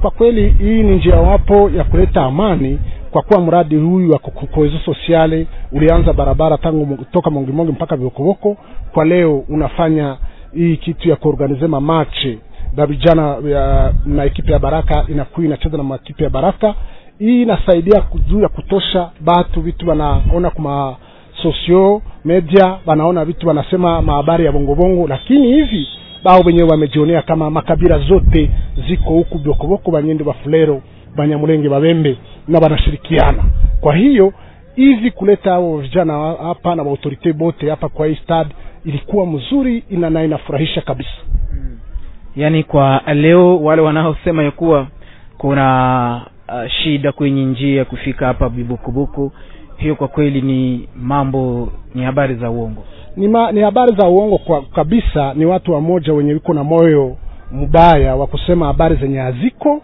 kwa 0.02 0.12
kweli 0.12 0.50
hii 0.50 0.84
ni 0.84 0.96
njia 0.96 1.16
wapo 1.16 1.70
ya 1.78 1.84
kuleta 1.84 2.24
amani 2.24 2.80
kwa 3.12 3.22
kuwa 3.22 3.42
mradi 3.42 3.76
huyu 3.76 4.12
wa 4.12 4.20
kohezo 4.20 4.80
sosiale 4.86 5.48
ulianza 5.72 6.14
barabara 6.14 6.58
tangu 6.58 6.98
toka 7.12 7.30
mongimongi 7.30 7.72
mpaka 7.72 7.96
Vibokoboko, 7.96 8.58
kwa 8.94 9.06
leo 9.06 9.38
unafanya 9.50 10.18
hii 10.54 10.78
kitu 10.78 11.10
ya 11.10 11.16
kuorganize 11.16 11.68
mamache 11.68 12.38
na 12.78 12.86
vijana 12.86 13.38
na 14.06 14.24
ekipe 14.26 14.52
ya 14.52 14.60
baraka 14.60 15.06
inakuwa 15.08 15.46
inacheza 15.46 15.78
na 15.78 15.84
maekipe 15.84 16.24
ya 16.24 16.30
baraka. 16.30 16.76
Hii 17.20 17.42
inasaidia 17.42 18.04
juu 18.28 18.40
ya 18.42 18.48
kutosha 18.50 19.10
batu 19.20 19.62
vitu 19.62 19.90
wanaona 19.90 20.50
kuma 20.50 20.96
sosio 21.44 22.02
media 22.26 22.78
wanaona 22.86 23.26
vitu 23.26 23.48
wanasema 23.48 24.02
mahabari 24.02 24.46
ya 24.46 24.52
bongobongo 24.52 25.08
lakini 25.08 25.54
hivi 25.54 25.88
bao 26.24 26.40
wenyewe 26.46 26.70
wamejionea 26.70 27.22
kama 27.22 27.50
makabila 27.50 28.00
zote 28.00 28.50
ziko 28.88 29.10
huku 29.10 29.38
bokoboko 29.38 29.92
banyendo 29.92 30.26
bafulero 30.26 30.82
banyamulenge 31.16 31.70
babembe 31.70 32.18
na 32.48 32.60
wanashirikiana. 32.60 33.44
Kwa 33.82 33.96
hiyo 33.96 34.34
hivi 34.76 35.12
kuleta 35.12 35.52
hao 35.52 35.78
vijana 35.78 36.14
hapa 36.44 36.76
na 36.76 36.84
waautorite 36.84 37.34
bote 37.34 37.70
hapa 37.70 37.90
kwa 37.90 38.08
hii 38.08 38.16
stad 38.24 38.48
ilikuwa 38.86 39.26
mzuri 39.26 39.84
ina 39.90 40.10
na 40.10 40.24
inafurahisha 40.24 40.82
kabisa. 40.82 41.10
Yaani 42.36 42.64
kwa 42.64 43.02
leo 43.14 43.58
wale 43.64 43.82
wanaosema 43.82 44.44
ya 44.44 44.52
kuwa 44.52 44.88
kuna 45.38 46.22
uh, 46.50 46.68
shida 46.72 47.12
kwenye 47.12 47.46
njia 47.46 47.78
ya 47.78 47.86
kufika 47.86 48.26
hapa 48.28 48.50
bibukubuku 48.50 49.32
hiyo 49.82 49.96
kwa 49.96 50.08
kweli 50.08 50.42
ni 50.42 50.88
mambo 51.02 51.70
ni 51.96 52.02
habari 52.04 52.36
za 52.36 52.50
uongo. 52.50 52.84
Ni, 53.18 53.28
ma, 53.28 53.52
ni 53.52 53.62
habari 53.62 53.96
za 53.96 54.08
uongo 54.08 54.38
kwa 54.38 54.62
kabisa. 54.62 55.34
Ni 55.34 55.46
watu 55.46 55.74
wamoja 55.74 56.14
wenye 56.14 56.34
wiko 56.34 56.54
na 56.54 56.64
moyo 56.64 57.16
mbaya 57.52 58.16
wa 58.16 58.28
kusema 58.28 58.66
habari 58.68 58.96
zenye 58.96 59.18
haziko. 59.20 59.82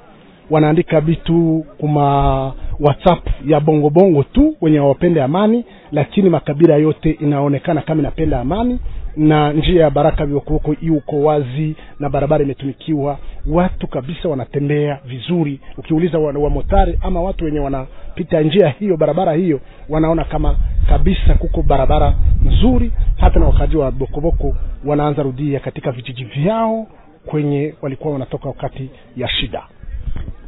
Wanaandika 0.49 1.01
vitu 1.01 1.65
kuma 1.77 2.53
whatsapp 2.79 3.27
ya 3.45 3.59
bongo 3.59 3.89
bongo 3.89 4.23
tu 4.23 4.55
wenye 4.61 4.79
wapende 4.79 5.23
amani 5.23 5.65
lakini 5.91 6.29
makabila 6.29 6.75
yote 6.75 7.11
inaonekana 7.11 7.81
kama 7.81 8.01
inapenda 8.01 8.39
amani 8.39 8.79
na 9.17 9.53
njia 9.53 9.81
ya 9.83 9.89
baraka 9.89 10.25
vyokuoko 10.25 10.75
iuko 10.81 11.19
wazi 11.23 11.75
na 11.99 12.09
barabara 12.09 12.43
imetumikiwa. 12.43 13.17
Watu 13.47 13.87
kabisa 13.87 14.29
wanatembea 14.29 14.99
vizuri. 15.05 15.59
Ukiuliza 15.77 16.19
wa, 16.19 16.31
wa 16.33 16.63
ama 17.01 17.21
watu 17.21 17.45
wenye 17.45 17.59
wanapita 17.59 18.41
njia 18.41 18.69
hiyo 18.69 18.97
barabara 18.97 19.33
hiyo 19.33 19.59
wanaona 19.89 20.23
kama 20.23 20.55
kabisa 20.89 21.33
kuko 21.33 21.61
barabara 21.61 22.13
nzuri. 22.45 22.91
Hata 23.17 23.39
na 23.39 23.45
wakaji 23.45 23.77
wa 23.77 23.91
bokoboko 23.91 24.55
wanaanza 24.85 25.23
rudia 25.23 25.59
katika 25.59 25.91
vijiji 25.91 26.23
vyao 26.23 26.87
kwenye 27.25 27.73
walikuwa 27.81 28.13
wanatoka 28.13 28.47
wakati 28.47 28.89
ya 29.17 29.27
shida. 29.29 29.63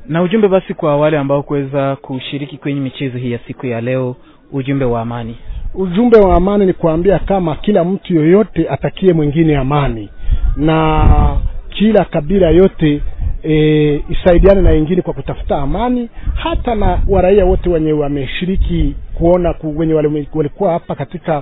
Na 0.08 0.22
ujumbe 0.22 0.48
basi 0.48 0.74
kwa 0.74 0.98
wale 0.98 1.18
ambao 1.18 1.44
kuweza 1.44 1.96
kushiriki 1.96 2.58
kwenye 2.58 2.80
michezo 2.80 3.18
hii 3.18 3.32
ya 3.32 3.40
siku 3.48 3.66
ya 3.66 3.82
leo 3.82 4.16
ujumbe 4.52 4.86
wa 4.86 5.02
amani 5.02 5.38
ujumbe 5.74 6.18
wa 6.20 6.36
amani 6.36 6.66
ni 6.66 6.74
kuambia 6.74 7.20
kama 7.20 7.56
kila 7.56 7.84
mtu 7.84 8.14
yoyote 8.16 8.70
atakie 8.70 9.14
mwingine 9.14 9.58
amani. 9.58 10.10
Na 10.56 11.38
kila 11.70 12.06
kabila 12.06 12.50
yote 12.50 13.02
e, 13.44 14.04
isaidiane 14.10 14.62
na 14.62 14.70
wengine 14.70 15.02
kwa 15.02 15.14
kutafuta 15.14 15.58
amani. 15.58 16.10
Hata 16.36 16.76
na 16.76 17.02
waraia 17.08 17.46
wote 17.46 17.70
wenye 17.70 17.94
wameshiriki 17.94 18.96
kuona 19.14 19.54
ku, 19.54 19.78
wenye 19.78 19.94
walikuwa 20.34 20.72
hapa 20.72 20.96
katika 20.96 21.38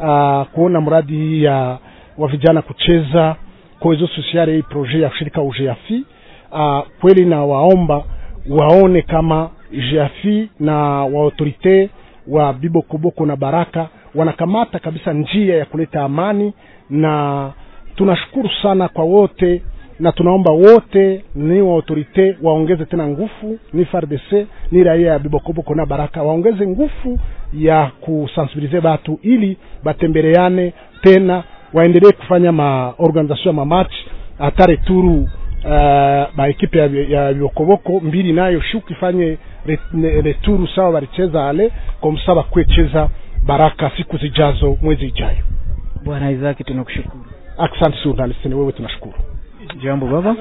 uh, 0.00 0.46
kuona 0.54 0.80
mradi 0.80 1.12
hii 1.12 1.42
ya 1.44 1.78
wa 2.18 2.28
vijana 2.28 2.62
kucheza 2.62 3.36
kohezo 3.80 4.06
sociale, 4.06 4.56
hii 4.56 4.62
projet 4.62 5.02
ya 5.02 5.10
shirika 5.18 5.42
ujeafi 5.42 6.04
uh, 6.52 6.80
kweli 7.00 7.24
na 7.24 7.44
waomba 7.44 8.04
waone 8.50 9.02
kama 9.02 9.50
jeafi 9.92 10.48
na 10.60 10.74
waautorite 11.04 11.90
wa 12.30 12.52
bibokoboko 12.52 13.26
na 13.26 13.36
baraka 13.36 13.88
wanakamata 14.14 14.78
kabisa 14.78 15.12
njia 15.12 15.56
ya 15.56 15.64
kuleta 15.64 16.02
amani 16.02 16.52
na 16.90 17.52
tunashukuru 17.96 18.50
sana 18.62 18.88
kwa 18.88 19.04
wote 19.04 19.62
na 20.00 20.12
tunaomba 20.12 20.52
wote 20.52 21.24
ni 21.34 21.60
wa 21.62 21.74
autorite 21.74 22.36
waongeze 22.42 22.84
tena 22.84 23.08
nguvu 23.08 23.58
ni 23.72 23.84
FARDC 23.84 24.46
ni 24.72 24.84
raia 24.84 25.12
ya 25.12 25.18
bibokoboko 25.18 25.74
na 25.74 25.86
baraka 25.86 26.22
waongeze 26.22 26.66
nguvu 26.66 27.18
ya 27.54 27.90
kusensibilize 28.00 28.80
batu 28.80 29.18
ili 29.22 29.56
batembeleane 29.84 30.72
tena 31.02 31.42
waendelee 31.72 32.12
kufanya 32.12 32.52
maorganizasio 32.52 33.46
ya 33.46 33.52
mamachi 33.52 34.06
hata 34.38 34.66
returu 34.66 35.28
uh, 35.64 36.36
maekipe 36.36 36.78
ya, 36.78 36.86
ya 37.08 37.32
bibokoboko 37.34 38.00
mbili 38.00 38.32
nayo 38.32 38.60
shuku 38.60 38.92
ifanye 38.92 39.38
re- 39.66 40.20
returu 40.20 40.68
sawa 40.68 40.90
walicheza 40.90 41.48
ale 41.48 41.70
komsa 42.00 42.34
bakwecheza 42.34 43.08
baraka 43.46 43.90
siku 43.96 44.16
zijazo 44.16 44.78
mwezi 44.82 45.06
ijayo. 45.06 45.38
Bwana 46.04 46.30
isaki 46.30 46.64
tunakushukuru. 46.64 47.24
Asante 47.58 47.96
journalist 48.04 48.44
ni 48.44 48.54
wewe 48.54 48.72
tunashukuru. 48.72 49.14
Jambo 49.82 50.06
baba. 50.06 50.36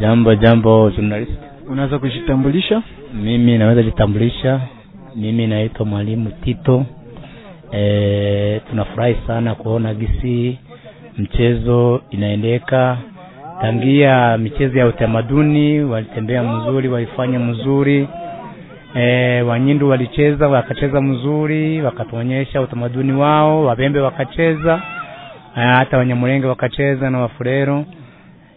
Jambo 0.00 0.34
jambo 0.34 0.90
journalist, 0.90 1.32
unaweza 1.68 1.98
kujitambulisha? 1.98 2.82
Mimi 3.14 3.58
naweza 3.58 3.82
jitambulisha. 3.82 4.60
Mimi 5.16 5.46
naitwa 5.46 5.86
mwalimu 5.86 6.30
Tito. 6.44 6.84
E, 7.72 8.60
tunafurahi 8.70 9.16
sana 9.26 9.54
kuona 9.54 9.94
gisi 9.94 10.58
mchezo 11.18 12.02
inaendeka 12.10 12.98
tangia 13.62 14.38
michezo 14.38 14.78
ya 14.78 14.86
utamaduni, 14.86 15.80
walitembea 15.80 16.42
mzuri, 16.42 16.88
walifanya 16.88 17.38
mzuri. 17.38 18.08
E, 18.94 19.42
Wanyindu 19.42 19.88
walicheza 19.88 20.48
wakacheza 20.48 21.00
mzuri, 21.00 21.82
wakatuonyesha 21.82 22.60
utamaduni 22.60 23.12
wao. 23.12 23.64
Wabembe 23.64 24.00
wakacheza, 24.00 24.82
e, 25.56 25.60
hata 25.60 25.98
Wanyamulenge 25.98 26.46
wakacheza 26.46 27.10
na 27.10 27.18
Wafulero 27.20 27.84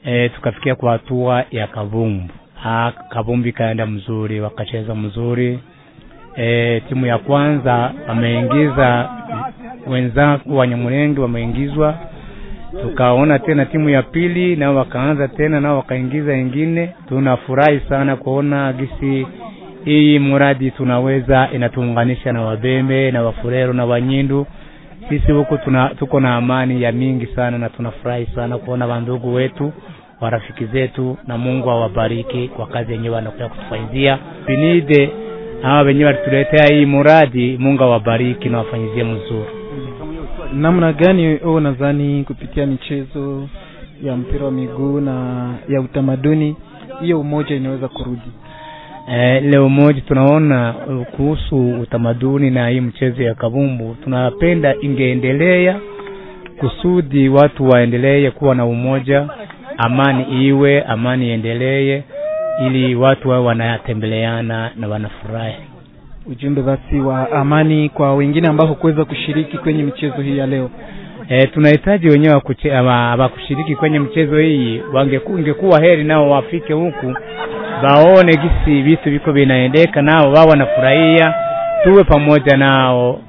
e, 0.05 0.29
tukafikia 0.29 0.75
kwa 0.75 0.91
hatua 0.91 1.43
ya 1.51 1.67
Kavumbu. 1.67 2.33
Ah, 2.65 2.91
kabumbu 3.09 3.47
ikaenda 3.47 3.85
mzuri, 3.85 4.41
wakacheza 4.41 4.95
mzuri 4.95 5.59
e, 6.35 6.79
timu 6.89 7.05
ya 7.05 7.17
kwanza 7.17 7.91
wameingiza 8.07 9.09
wenzangu 9.87 10.57
Wanyamulenge 10.57 11.21
wameingizwa, 11.21 11.95
tukaona 12.81 13.39
tena 13.39 13.65
timu 13.65 13.89
ya 13.89 14.03
pili 14.03 14.55
nao 14.55 14.75
wakaanza 14.75 15.27
tena 15.27 15.61
nao 15.61 15.77
wakaingiza 15.77 16.37
ingine. 16.37 16.89
Tunafurahi 17.09 17.79
sana 17.89 18.15
kuona 18.15 18.73
gisi 18.73 19.27
hii 19.85 20.19
muradi 20.19 20.71
tunaweza 20.71 21.49
inatuunganisha 21.53 22.33
na 22.33 22.41
Wabembe 22.41 23.11
na 23.11 23.21
Wafurero 23.23 23.73
na 23.73 23.85
Wanyindu. 23.85 24.47
Sisi 25.09 25.31
huku 25.31 25.57
tuko 25.99 26.19
na 26.19 26.35
amani 26.35 26.81
ya 26.81 26.91
mingi 26.91 27.25
sana 27.25 27.57
na 27.57 27.69
tunafurahi 27.69 28.25
sana 28.35 28.57
kuona 28.57 28.85
wandugu 28.87 29.33
wetu 29.33 29.73
warafiki 30.21 30.65
zetu, 30.65 31.17
na 31.27 31.37
Mungu 31.37 31.69
awabariki 31.71 32.47
kwa 32.47 32.67
kazi 32.67 32.91
yenyewe 32.93 33.15
wanakuja 33.15 33.47
kutufanyizia 33.49 34.17
pinide 34.45 35.09
hawa 35.61 35.81
wenyewe 35.81 36.05
walituletea 36.05 36.65
hii 36.67 36.85
muradi. 36.85 37.57
Mungu 37.59 37.83
awabariki 37.83 38.49
na 38.49 38.57
wafanyizie 38.57 39.03
mzuri. 39.03 39.49
Namna 40.55 40.93
gani 40.93 41.23
wewe 41.27 41.61
nadhani 41.61 42.23
kupitia 42.23 42.65
michezo 42.65 43.47
ya 44.03 44.15
mpira 44.17 44.45
wa 44.45 44.51
miguu 44.51 44.99
na 45.01 45.49
ya 45.69 45.81
utamaduni 45.81 46.55
hiyo 47.01 47.19
umoja 47.19 47.55
inaweza 47.55 47.87
kurudi 47.87 48.31
Eh, 49.11 49.43
leo 49.43 49.69
moja 49.69 50.01
tunaona 50.01 50.73
uh, 50.87 51.05
kuhusu 51.07 51.69
utamaduni 51.81 52.51
na 52.51 52.69
hii 52.69 52.81
mchezo 52.81 53.23
ya 53.23 53.35
kabumbu, 53.35 53.95
tunapenda 54.03 54.75
ingeendelea 54.81 55.79
kusudi 56.59 57.29
watu 57.29 57.69
waendelee 57.69 58.31
kuwa 58.31 58.55
na 58.55 58.65
umoja, 58.65 59.27
amani 59.77 60.45
iwe, 60.47 60.81
amani 60.83 61.27
iendelee, 61.27 62.03
ili 62.67 62.95
watu 62.95 63.29
wao 63.29 63.45
wanatembeleana 63.45 64.71
na 64.75 64.87
wanafurahi. 64.87 65.55
Ujumbe 66.31 66.61
basi 66.61 66.99
wa 66.99 67.31
amani 67.31 67.89
kwa 67.89 68.15
wengine 68.15 68.47
ambao 68.47 68.67
hukuweza 68.67 69.05
kushiriki 69.05 69.57
kwenye 69.57 69.83
michezo 69.83 70.21
hii 70.21 70.37
ya 70.37 70.47
leo. 70.47 70.69
E, 71.29 71.47
tunahitaji 71.47 72.07
wenyewe 72.09 72.33
wakuche- 72.35 72.71
wa- 72.81 73.15
wa 73.15 73.29
kushiriki 73.29 73.75
kwenye 73.75 73.99
mchezo 73.99 74.37
hii, 74.39 74.81
wangeku- 74.93 75.39
ingekuwa 75.39 75.81
heri 75.81 76.03
nao 76.03 76.29
wafike 76.29 76.73
huku 76.73 77.13
waone 77.83 78.31
gisi 78.37 78.81
vitu 78.81 79.11
viko 79.11 79.31
vinaendeka, 79.31 80.01
nao 80.01 80.31
wao 80.31 80.47
wanafurahia, 80.47 81.33
tuwe 81.83 82.03
pamoja 82.03 82.57
nao, 82.57 83.21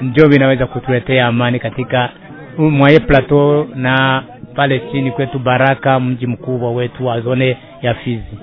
ndio 0.00 0.28
vinaweza 0.28 0.66
kutuletea 0.66 1.26
amani 1.26 1.58
katika 1.58 2.10
mwaye 2.58 3.00
plateau 3.00 3.66
na 3.74 4.22
pale 4.54 4.82
chini 4.92 5.10
kwetu 5.10 5.38
Baraka, 5.38 6.00
mji 6.00 6.26
mkubwa 6.26 6.72
wetu 6.72 7.06
wa 7.06 7.20
zone 7.20 7.56
ya 7.82 7.94
Fizi. 7.94 8.38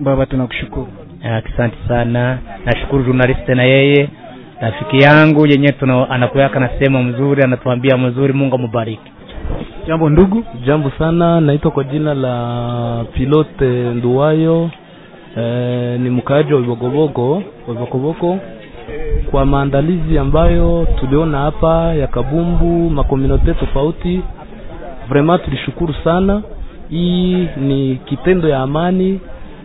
baba 0.00 0.26
tunakushukuru 0.26 0.88
Asante 1.24 1.76
sana, 1.88 2.38
nashukuru 2.64 3.04
journaliste 3.04 3.54
na 3.54 3.62
yeye 3.64 4.08
rafiki 4.60 4.98
yangu 4.98 5.46
yenyewe 5.46 5.72
tuna 5.72 6.10
anakuyaka 6.10 6.60
na 6.60 6.68
sehemu 6.68 7.02
mzuri, 7.02 7.42
anatuambia 7.42 7.96
mzuri. 7.96 8.32
Mungu 8.32 8.54
amubariki. 8.54 9.12
jambo 9.86 10.08
ndugu 10.10 10.44
Jambo 10.66 10.90
sana, 10.98 11.40
naitwa 11.40 11.70
kwa 11.70 11.84
jina 11.84 12.14
la 12.14 13.04
Pilote 13.12 13.64
Nduwayo. 13.94 14.70
E, 15.36 15.98
ni 15.98 16.10
mkaaji 16.10 16.54
wa 16.54 16.60
Vibogobogo 16.60 17.34
wa 17.68 17.74
Vibogobogo. 17.74 18.38
Kwa 19.30 19.46
maandalizi 19.46 20.18
ambayo 20.18 20.86
tuliona 21.00 21.38
hapa 21.38 21.94
ya 21.94 22.06
kabumbu 22.06 22.90
makomunote 22.90 23.54
tofauti, 23.54 24.20
vraiment 25.08 25.44
tulishukuru 25.44 25.94
sana. 26.04 26.42
Hii 26.90 27.48
ni 27.56 27.96
kitendo 28.04 28.48
ya 28.48 28.58
amani 28.60 29.20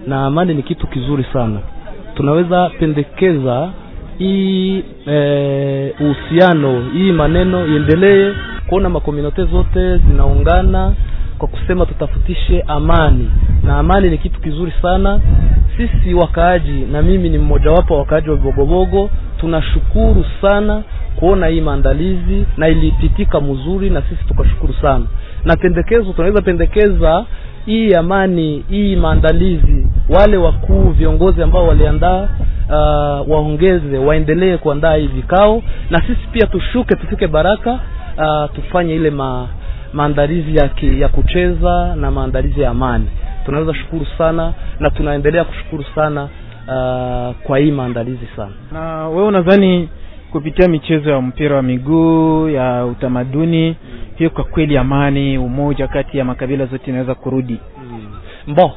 na 0.07 0.25
amani 0.25 0.53
ni 0.53 0.63
kitu 0.63 0.87
kizuri 0.87 1.25
sana. 1.33 1.59
Tunaweza 2.15 2.69
pendekeza 2.79 3.69
hii 4.17 4.83
uhusiano 5.99 5.99
uhusiano 5.99 6.89
hii 6.93 7.11
maneno 7.11 7.67
iendelee 7.67 8.33
kuona 8.67 8.89
makomunote 8.89 9.43
zote 9.45 9.97
zinaungana 9.97 10.93
kwa 11.37 11.47
kusema 11.47 11.85
tutafutishe 11.85 12.61
amani, 12.67 13.29
na 13.63 13.77
amani 13.79 14.09
ni 14.09 14.17
kitu 14.17 14.39
kizuri 14.41 14.73
sana. 14.81 15.19
Sisi 15.77 16.13
wakaaji 16.13 16.85
na 16.91 17.01
mimi 17.01 17.29
ni 17.29 17.37
mmojawapo 17.37 17.93
wa 17.93 17.99
wakaaji 17.99 18.29
wa 18.29 18.35
Bogobogo, 18.37 19.09
tunashukuru 19.39 20.25
sana 20.41 20.83
kuona 21.15 21.47
hii 21.47 21.61
maandalizi 21.61 22.45
na 22.57 22.67
ilipitika 22.67 23.41
mzuri, 23.41 23.89
na 23.89 24.01
sisi 24.01 24.23
tukashukuru 24.27 24.73
sana. 24.81 25.05
Na 25.45 25.55
pendekezo 25.55 26.13
tunaweza 26.13 26.41
pendekeza 26.41 27.25
hii 27.65 27.93
amani, 27.93 28.63
hii 28.69 28.95
maandalizi, 28.95 29.84
wale 30.09 30.37
wakuu 30.37 30.89
viongozi 30.89 31.41
ambao 31.43 31.67
waliandaa 31.67 32.29
uh, 32.69 33.29
waongeze, 33.31 33.97
waendelee 33.97 34.57
kuandaa 34.57 34.95
hii 34.95 35.07
vikao, 35.07 35.63
na 35.89 36.01
sisi 36.01 36.27
pia 36.31 36.47
tushuke, 36.47 36.95
tufike 36.95 37.27
Baraka 37.27 37.71
uh, 38.17 38.55
tufanye 38.55 38.95
ile 38.95 39.09
ma, 39.09 39.47
maandalizi 39.93 40.55
ya, 40.55 40.67
ki, 40.69 41.01
ya 41.01 41.07
kucheza 41.07 41.95
na 41.95 42.11
maandalizi 42.11 42.61
ya 42.61 42.69
amani. 42.69 43.07
Tunaweza 43.45 43.73
shukuru 43.73 44.05
sana 44.17 44.53
na 44.79 44.89
tunaendelea 44.89 45.43
kushukuru 45.43 45.83
sana 45.95 46.23
uh, 46.23 47.35
kwa 47.43 47.57
hii 47.59 47.71
maandalizi 47.71 48.27
sana. 48.35 48.51
na 48.71 49.07
wewe 49.07 49.27
unadhani 49.27 49.89
kupitia 50.31 50.67
michezo 50.67 51.09
ya 51.11 51.21
mpira 51.21 51.55
wa 51.55 51.61
miguu 51.61 52.49
ya 52.49 52.85
utamaduni 52.85 53.75
hiyo 54.15 54.29
kwa 54.29 54.43
kweli 54.43 54.77
amani 54.77 55.37
umoja 55.37 55.87
kati 55.87 56.17
ya 56.17 56.25
makabila 56.25 56.65
zote 56.65 56.91
inaweza 56.91 57.15
kurudi 57.15 57.59
Mbo, 58.47 58.71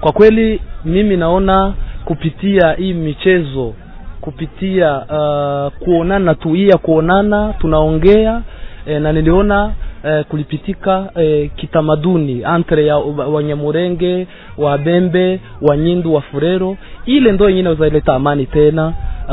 kwa 0.00 0.12
kweli 0.12 0.60
mimi 0.84 1.16
naona 1.16 1.74
kupitia 2.04 2.72
hii 2.72 2.92
michezo 2.92 3.74
kupitia 4.20 4.96
uh, 4.98 5.72
kuonana 5.84 6.34
tu 6.34 6.52
hii 6.52 6.68
ya 6.68 6.78
kuonana 6.78 7.54
tunaongea 7.58 8.42
eh, 8.86 9.00
na 9.02 9.12
niliona 9.12 9.72
eh, 10.04 10.24
kulipitika 10.24 11.10
eh, 11.16 11.50
kitamaduni 11.56 12.42
entre 12.56 12.86
ya 12.86 12.96
Wanyamurenge, 12.98 14.26
Wabembe, 14.58 15.40
Wanyindu, 15.62 16.14
Wafurero, 16.14 16.76
ile 17.06 17.32
ndo 17.32 17.48
yenyewe 17.50 17.74
inaweza 17.76 18.14
amani 18.14 18.46
tena. 18.46 18.94
Uh, 19.28 19.32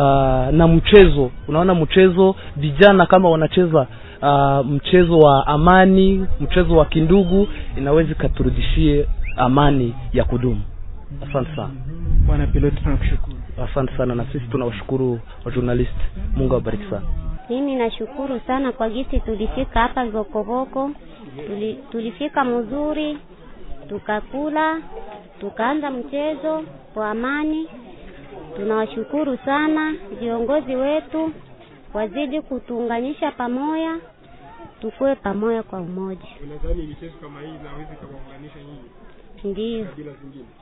na 0.54 0.68
mchezo, 0.68 1.32
unaona 1.48 1.76
mchezo, 1.76 2.36
vijana 2.58 3.06
kama 3.06 3.30
wanacheza 3.30 3.88
uh, 4.22 4.66
mchezo 4.66 5.20
wa 5.20 5.48
amani, 5.48 6.26
mchezo 6.42 6.76
wa 6.78 6.86
kindugu, 6.86 7.48
inaweza 7.78 8.12
ikaturudishie 8.12 9.06
amani 9.38 9.96
ya 10.14 10.24
kudumu. 10.24 10.62
Asante 11.30 11.56
sana. 11.56 11.72
bwana 12.28 12.48
piloti 12.48 12.76
tunakushukuru 12.84 13.38
Asante 13.72 13.98
sana, 13.98 14.16
na 14.16 14.26
sisi 14.26 14.46
tunawashukuru 14.48 15.20
wa 15.46 15.52
journalist. 15.52 15.96
Mungu 16.36 16.54
awabariki 16.54 16.84
sana. 16.90 17.06
Mimi 17.50 17.76
nashukuru 17.76 18.40
sana 18.48 18.72
kwa 18.72 18.90
gisi 18.90 19.20
tulifika 19.20 19.80
hapa 19.80 20.06
vokovoko 20.06 20.92
tuli, 21.48 21.80
tulifika 21.92 22.44
mzuri, 22.44 23.18
tukakula, 23.90 24.82
tukaanza 25.40 25.92
mchezo 25.92 26.64
kwa 26.94 27.10
amani. 27.12 27.68
Tunawashukuru 28.56 29.38
sana 29.46 29.94
viongozi 30.20 30.76
wetu, 30.76 31.32
wazidi 31.94 32.42
kutuunganisha 32.42 33.32
pamoja, 33.32 33.96
tukuwe 34.82 35.16
pamoja 35.16 35.64
kwa 35.64 35.80
umoja. 35.80 36.28
Unadhani 36.44 36.88
michezo 36.88 37.14
kama 37.22 37.40
hii 37.42 37.46
inaweza 37.48 37.96
kuunganisha 37.96 38.60
nyinyi 38.60 38.90
Ndiyo, 39.44 39.88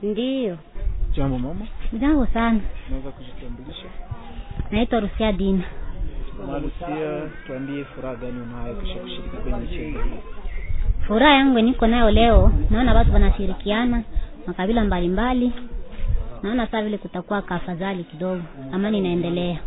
ndio. 0.04 0.58
jambo 1.16 1.40
mama 1.40 1.66
Jambo 2.00 2.26
sana, 2.26 2.60
Naweza 2.90 3.12
kujitambulisha 3.12 3.86
naitwa 4.72 5.00
Rusia 5.00 5.32
Dina. 5.32 5.64
malusia 6.48 7.22
tuambie 7.48 7.84
furaha 7.86 8.16
gani 8.16 8.40
unayo 8.42 8.76
kisha 8.76 9.00
kushiriki 9.00 9.30
kwenye 9.38 9.58
mchezo 9.58 10.00
huu? 10.00 10.18
Furaha 11.08 11.34
yangu 11.34 11.60
niko 11.62 11.88
nayo 11.88 12.12
leo, 12.12 12.52
naona 12.70 12.94
watu 12.94 13.14
wanashirikiana 13.14 14.04
makabila 14.48 14.84
mbalimbali, 14.84 15.52
naona 16.44 16.68
saa 16.68 16.82
vile 16.82 16.98
kutakuwa 16.98 17.42
kafadhali 17.42 18.04
kidogo, 18.04 18.42
amani 18.72 18.98
inaendelea. 18.98 19.60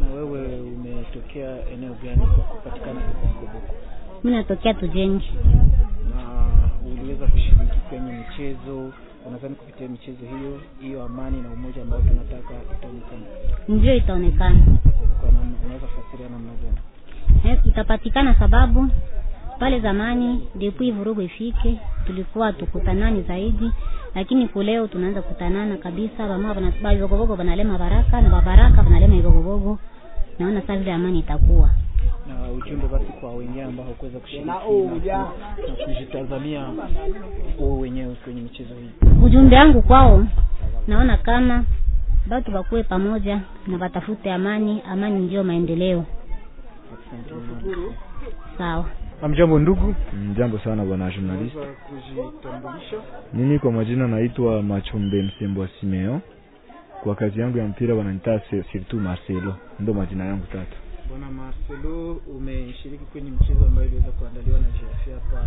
na 0.00 0.06
wewe 0.14 0.60
umetokea 0.60 1.68
eneo 1.72 1.94
gani 2.04 2.16
kwa 2.26 2.44
kupatikana 2.44 3.00
Kibokoboko 3.00 3.74
Mimi 4.24 4.36
natokea 4.36 4.74
Tujengi. 4.74 5.30
Na 7.02 7.08
uliweza 7.08 7.26
kushiriki 7.26 7.78
kwenye 7.88 8.12
michezo 8.12 8.92
unadhani 9.28 9.54
kupitia 9.54 9.88
michezo 9.88 10.18
hiyo 10.26 10.60
hiyo 10.80 11.02
amani 11.04 11.42
na 11.42 11.48
umoja 11.50 11.82
ambao 11.82 12.00
tunataka 12.00 12.54
itaonekana? 12.78 13.22
Ndio 13.68 13.94
itaonekana. 13.94 14.60
Unaweza 15.64 15.86
kufasiria 15.86 16.28
namna 16.28 16.52
gani? 16.62 16.78
Eh, 17.44 17.60
itapatikana 17.66 18.34
sababu 18.34 18.88
pale 19.58 19.80
zamani 19.80 20.48
depuis 20.54 20.94
vurugu 20.94 21.22
ifike 21.22 21.78
tulikuwa 22.06 22.52
tukutanani 22.52 23.22
zaidi 23.22 23.70
lakini 24.14 24.48
kuleo 24.48 24.86
tunaanza 24.86 25.22
kutanana 25.22 25.76
kabisa 25.76 26.28
bama 26.28 26.54
vanalema 26.54 27.36
banalema 27.36 27.78
baraka 27.78 28.20
na 28.20 28.28
babaraka 28.30 28.82
banalema 28.82 29.14
ivogovogo. 29.16 29.78
naona 30.38 30.60
sasa 30.60 30.76
vile 30.76 30.92
amani 30.92 31.18
itakuwa 31.18 31.70
ujumbe 32.52 32.86
basi 32.88 33.04
kwa 33.20 33.32
wengine 33.34 33.62
ambao 33.62 33.84
hawakuweza 33.84 34.18
kushiriki 34.18 34.46
na, 34.48 34.54
na 35.68 35.74
kujitazamia 35.84 36.60
wao 37.60 37.78
wenyewe 37.78 38.14
kwenye 38.14 38.40
michezo 38.40 38.74
hii. 38.74 39.08
Ujumbe 39.24 39.56
wangu 39.56 39.82
kwao 39.82 40.26
naona 40.88 41.16
kama 41.16 41.64
batu 42.26 42.50
bakuwe 42.50 42.82
pamoja 42.82 43.40
na 43.66 43.78
batafute 43.78 44.32
amani 44.32 44.82
amani 44.90 45.20
ndio 45.26 45.44
maendeleo. 45.44 46.04
Sawa. 48.58 48.84
Amjambo 49.22 49.58
ndugu, 49.58 49.94
Jambo 50.38 50.58
sana 50.58 50.84
bwana 50.84 51.10
journalist. 51.10 51.56
Mimi 53.34 53.58
kwa 53.58 53.72
majina 53.72 54.08
naitwa 54.08 54.62
Machombe 54.62 55.22
Msembo 55.22 55.66
Simeo. 55.80 56.20
Kwa 57.02 57.14
kazi 57.14 57.40
yangu 57.40 57.58
ya 57.58 57.64
mpira 57.66 57.94
wananiita 57.94 58.40
se- 58.50 58.62
surtout 58.72 59.02
Marcelo, 59.02 59.54
ndo 59.80 59.94
majina 59.94 60.24
yangu 60.24 60.46
tatu. 60.46 60.76
Bwana 61.12 61.30
Marcelo, 61.30 62.20
umeshiriki 62.36 63.04
kwenye 63.04 63.30
mchezo 63.30 63.64
ambayo 63.66 63.86
iliweza 63.86 64.10
kuandaliwa 64.10 64.58
na 64.60 64.66
GFA 64.68 65.14
hapa 65.14 65.46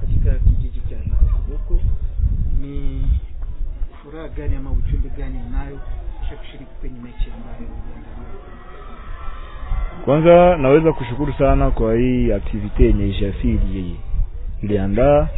katika 0.00 0.34
kijiji 0.38 0.80
cha 0.80 0.96
Kiboko. 0.96 1.80
Ni 2.60 3.02
furaha 4.02 4.28
gani 4.28 4.56
ama 4.56 4.70
ujumbe 4.70 5.08
gani 5.18 5.38
unayo 5.48 5.80
kisha 6.20 6.36
kushiriki 6.36 6.70
kwenye 6.80 6.98
mechi 7.00 7.26
ambayo? 7.36 7.70
Kwanza 10.04 10.56
naweza 10.56 10.92
kushukuru 10.92 11.32
sana 11.32 11.70
kwa 11.70 11.94
hii 11.94 12.32
activity 12.32 12.82
yenye 12.84 13.20
Jafi 13.20 13.58
iliandaa 14.62 15.28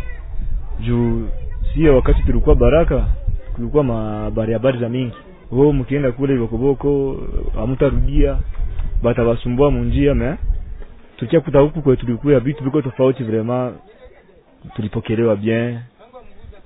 juu 0.80 1.28
sio 1.74 1.96
wakati 1.96 2.22
tulikuwa 2.22 2.54
Baraka, 2.56 3.06
kulikuwa 3.54 3.84
mabari 3.84 4.52
habari 4.52 4.78
za 4.78 4.88
mingi. 4.88 5.16
Wao 5.50 5.72
mkienda 5.72 6.12
kule 6.12 6.36
Bokoboko 6.38 7.16
hamtarudia, 7.54 8.38
batawasumbua 9.02 9.70
munjia 9.70 10.14
me 10.14 10.36
tukia 11.16 11.60
huku 11.60 11.82
kwetu 11.82 12.06
tulikuwa 12.06 12.40
vitu 12.40 12.64
viko 12.64 12.82
tofauti 12.82 13.24
vrema 13.24 13.72
tulipokelewa 14.74 15.36
bien. 15.36 15.78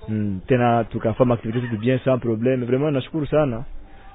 Mm, 0.08 0.40
tena 0.46 0.84
tukafanya 0.84 1.34
activity 1.34 1.60
zetu 1.60 1.76
bien 1.78 1.98
sans 2.04 2.20
probleme 2.20 2.66
Vraiment 2.66 2.92
nashukuru 2.92 3.26
sana. 3.26 3.64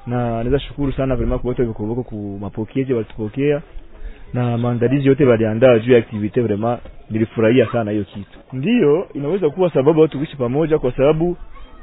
Na 0.08 0.18
naweza 0.44 0.60
shukuru 0.60 0.92
sana 0.92 1.16
vraiment 1.16 1.42
kwa 1.42 1.48
wote 1.48 1.64
Bokoboko 1.64 2.04
ku 2.04 2.38
mapokezi 2.42 2.94
walitupokea. 2.94 3.62
Na 4.34 4.58
maandalizi 4.58 5.08
yote 5.08 5.26
waliandaa 5.26 5.80
juu 5.80 5.92
ya 5.92 5.98
activity 5.98 6.42
vraiment 6.42 6.80
nilifurahia 7.10 7.68
sana 7.72 7.92
hiyo 7.92 8.04
kitu. 8.04 8.40
Ndiyo 8.54 9.08
inaweza 9.14 9.50
kuwa 9.50 9.74
sababu 9.74 10.02
watu 10.02 10.18
kuishi 10.18 10.36
pamoja, 10.38 10.80
kwa 10.80 10.92
sababu 10.92 11.38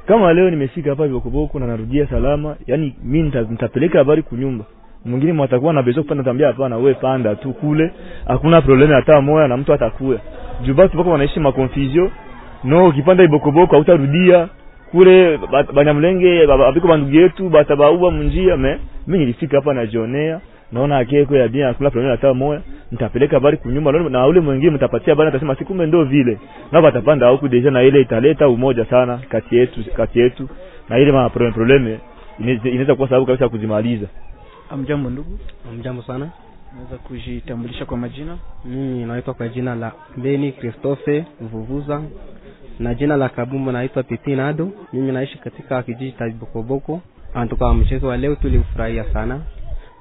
kama 0.07 0.33
leo 0.33 0.49
nimefika 0.49 0.89
hapa 0.89 1.07
Bokoboko 1.07 1.59
na 1.59 1.67
narudia 1.67 2.07
salama, 2.07 2.55
yani 2.67 2.95
mi 3.03 3.21
nitapeleka 3.23 3.97
habari 3.97 4.21
kunyumba 4.23 4.65
mwingine 5.07 5.33
mwatakuwa 5.33 5.73
na 5.73 5.83
bezo 5.83 6.01
kupanda 6.01 6.23
tambia, 6.23 6.47
hapana, 6.47 6.77
we 6.77 6.93
panda 6.93 7.35
tu 7.35 7.53
kule, 7.53 7.91
hakuna 8.27 8.61
probleme 8.61 8.93
hata 8.95 9.21
moya 9.21 9.47
na 9.47 9.57
mtu 9.57 9.73
atakuya 9.73 10.19
juu 10.63 10.73
batu 10.73 10.97
bako 10.97 11.09
wanaishi 11.09 11.39
ma 11.39 11.51
confusion 11.51 12.09
no, 12.63 12.87
ukipanda 12.87 13.23
ibokoboko 13.23 13.75
hautarudia. 13.75 14.47
Kule 14.91 15.37
ba- 15.51 15.63
banyamulenge 15.73 16.47
ba- 16.47 16.71
biko 16.71 16.87
bandugu 16.87 17.15
yetu 17.15 17.49
batabaua 17.49 18.11
munjia 18.11 18.57
me. 18.57 18.77
Mimi 19.07 19.19
nilifika 19.19 19.57
hapa 19.57 19.73
najionea. 19.73 20.39
Naona 20.71 20.97
akeko 20.97 21.35
ya 21.35 21.47
bien 21.47 21.65
hakuna 21.67 21.89
probleme 21.89 22.11
hata 22.15 22.33
moya 22.33 22.61
nitapeleka 22.91 23.35
habari 23.35 23.57
kunyuma 23.57 23.91
na- 23.91 24.27
ule 24.27 24.39
mwingine 24.39 24.71
mtapatia 24.71 25.15
bana, 25.15 25.29
atasema 25.29 25.55
si 25.55 25.65
kumbe 25.65 25.85
ndo 25.85 26.03
vile. 26.03 26.37
Na 26.71 26.81
batapanda 26.81 27.27
huku 27.29 27.47
deja 27.47 27.71
na 27.71 27.83
ile 27.83 28.01
italeta 28.01 28.47
umoja 28.49 28.85
sana 28.85 29.19
kati 29.29 29.57
yetu 29.57 29.79
kati 29.97 30.19
yetu. 30.19 30.49
Na 30.89 30.97
ile 30.97 31.11
ma 31.11 31.29
probleme 31.29 31.99
inaweza 32.63 32.95
kuwa 32.95 33.07
sababu 33.09 33.25
kabisa 33.25 33.49
kuzimaliza 33.49 34.07
Amjambo 34.69 35.09
ndugu, 35.09 35.39
Mjambo 35.77 36.01
sana. 36.03 36.29
Naweza 36.75 36.97
kujitambulisha 36.97 37.85
kwa 37.85 37.97
majina? 37.97 38.37
Mimi 38.65 39.05
naitwa 39.05 39.33
kwa 39.33 39.47
jina 39.47 39.75
la 39.75 39.91
Beni 40.17 40.51
Christophe 40.51 41.25
Vuvuza 41.41 42.01
na 42.79 42.93
jina 42.93 43.17
la 43.17 43.29
Kabumbu 43.29 43.71
naitwa 43.71 44.03
Peti 44.03 44.35
Nado. 44.35 44.69
Mimi 44.93 45.11
naishi 45.11 45.37
katika 45.37 45.83
kijiji 45.83 46.11
cha 46.11 46.29
Bokoboko. 46.29 47.01
Antuka 47.33 47.73
mchezo 47.73 48.07
wa 48.07 48.17
leo 48.17 48.35
tulifurahia 48.35 49.03
sana. 49.13 49.41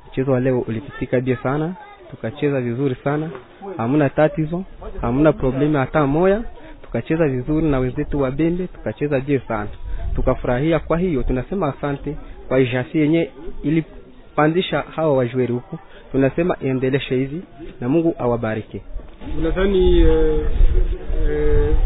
Mchezo 0.08 0.32
wa 0.32 0.40
leo 0.40 0.60
ulipitika 0.60 1.20
bie 1.20 1.36
sana, 1.36 1.74
tukacheza 2.10 2.60
vizuri 2.60 2.96
sana, 3.04 3.30
hamna 3.76 4.10
tatizo, 4.10 4.64
hamna 5.00 5.32
problemu 5.32 5.78
hata 5.78 6.06
moya. 6.06 6.42
Tukacheza 6.82 7.28
vizuri 7.28 7.66
na 7.68 7.78
wenzetu 7.78 8.20
wa 8.20 8.30
Bembe, 8.30 8.66
tukacheza 8.66 9.20
bie 9.20 9.38
sana, 9.48 9.68
tukafurahia. 10.14 10.78
Kwa 10.78 10.98
hiyo 10.98 11.22
tunasema 11.22 11.68
asante 11.78 12.16
kwa 12.48 12.60
ijasi 12.60 12.98
yenye 12.98 13.30
ilipandisha 14.36 14.80
hawa 14.96 15.16
wajweri 15.16 15.52
huku, 15.52 15.78
tunasema 16.12 16.56
iendeleshe 16.60 17.14
hivi 17.16 17.42
na 17.80 17.88
Mungu 17.88 18.14
awabariki. 18.18 18.82
Unadhani 19.38 20.00
eh, 20.00 20.40
eh, 21.30 21.76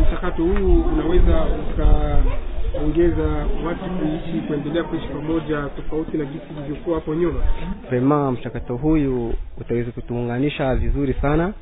mchakato 0.00 0.42
huu 0.44 0.82
unaweza 0.82 1.46
ukaongeza 1.72 3.22
watu 3.66 3.84
kuishi 3.84 4.40
kuendelea 4.48 4.84
kuishi 4.84 5.06
pamoja 5.08 5.68
tofauti 5.76 6.16
na 6.16 6.24
jinsi 6.24 6.46
ilivyokuwa 6.58 6.94
hapo 6.94 7.14
nyuma? 7.14 7.40
Vrema 7.88 8.32
mchakato 8.32 8.76
huyu 8.76 9.34
utaweza 9.60 9.90
kutuunganisha 9.90 10.74
vizuri 10.74 11.14
sana 11.22 11.52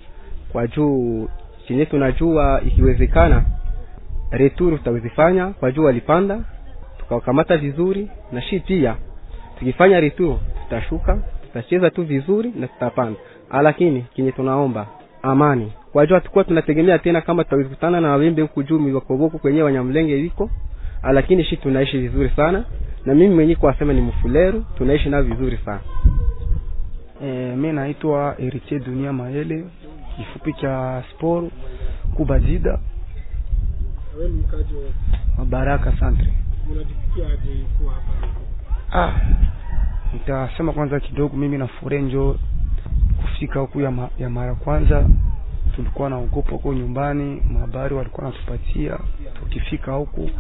kwa 0.53 0.67
juu 0.67 1.29
chenye 1.69 1.87
tunajua 1.87 2.61
ikiwezekana 2.67 3.45
retur 4.31 4.79
tutawezifanya 4.79 5.47
kwa 5.47 5.73
juu 5.73 5.85
walipanda 5.85 6.41
tukawakamata 6.99 7.57
vizuri 7.57 8.09
na 8.33 8.43
shi 8.43 8.61
pia 8.61 8.97
tukifanya 9.59 10.01
retour, 10.01 10.39
tutashuka 10.65 11.19
tutacheza 11.43 11.91
tu 11.91 12.03
vizuri 12.03 12.53
na 12.57 12.67
tutapanda. 12.69 13.19
Lakini 13.63 14.03
kenye 14.03 14.33
tunaomba 14.33 14.87
amani. 15.23 15.73
Kwa 15.93 16.07
jua 16.07 16.21
tukuwa 16.21 16.45
tunategemea 16.45 16.99
tena 16.99 17.21
kama 17.21 17.45
tutakutana 17.45 18.01
na 18.01 18.17
wembe 18.17 18.43
huku 18.43 18.63
juu 18.63 18.79
miwakoboko 18.79 19.39
kwenye 19.39 19.63
wanyamlenge 19.63 20.21
iko 20.21 20.51
lakini 21.13 21.45
shi 21.45 21.57
tunaishi 21.57 21.99
vizuri 21.99 22.31
sana. 22.37 22.65
Na 23.05 23.15
mimi 23.15 23.35
mwenyewe 23.35 23.57
kwa 23.61 23.75
sema 23.79 23.93
ni 23.93 24.01
mfuleru 24.01 24.65
tunaishi 24.79 25.09
nao 25.09 25.23
vizuri 25.23 25.59
sana. 25.65 25.81
E, 27.25 27.57
mi 27.57 27.73
naitwa 27.73 28.35
Heritier 28.39 28.81
Dunia 28.81 29.13
Maele, 29.13 29.65
kifupi 30.17 30.53
cha 30.53 31.03
sport 31.11 31.51
Kubadida 32.15 32.79
Wewe 34.19 34.31
ni 34.31 34.45
Baraka 35.47 35.93
Centre. 35.93 36.33
unajisikia 36.73 37.27
aje 37.27 37.65
kuwa 37.79 37.93
hapa? 37.93 38.29
Ah, 38.93 39.13
nitasema 40.13 40.73
kwanza 40.73 41.01
kidogo, 41.01 41.37
mimi 41.37 41.59
na 41.59 41.67
Furenjo 41.67 42.39
kufika 43.23 43.61
huku 43.61 43.81
ya, 43.81 43.91
ma, 43.91 44.09
ya 44.19 44.31
mara 44.31 44.55
kwanza 44.55 45.07
tulikuwa 45.77 46.11
naogopa 46.11 46.51
huko 46.51 46.75
nyumbani, 46.75 47.43
mahabari 47.53 47.95
walikuwa 47.95 48.27
natupatia, 48.27 48.99
tukifika 49.41 49.93
huku 49.93 50.31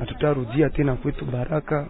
hatutarudia 0.00 0.70
tena 0.70 0.94
kwetu 0.96 1.24
Baraka, 1.24 1.86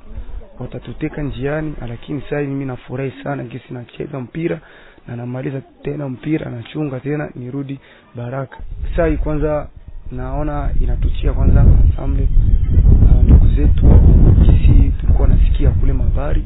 watatuteka 0.58 1.22
njiani. 1.22 1.74
Lakini 1.88 2.20
sasa 2.20 2.40
mimi 2.40 2.64
nafurahi 2.64 3.12
sana 3.24 3.44
gisi 3.44 3.74
nacheza 3.74 4.20
mpira 4.20 4.60
na 5.08 5.16
namaliza 5.16 5.60
tena 5.82 6.08
mpira 6.08 6.50
nachunga 6.50 7.00
tena 7.00 7.30
nirudi 7.34 7.78
Baraka. 8.16 8.56
Sasa 8.96 9.16
kwanza 9.16 9.68
naona 10.10 10.70
inatuchia 10.80 11.32
kwanza 11.32 11.64
ensemble 11.84 12.28
ndugu 13.24 13.46
zetu 13.48 13.86
jinsi 15.26 15.28
tulikuwa 15.28 15.28
nasikia 15.28 15.70
kule 15.70 15.92
mabari, 15.92 16.44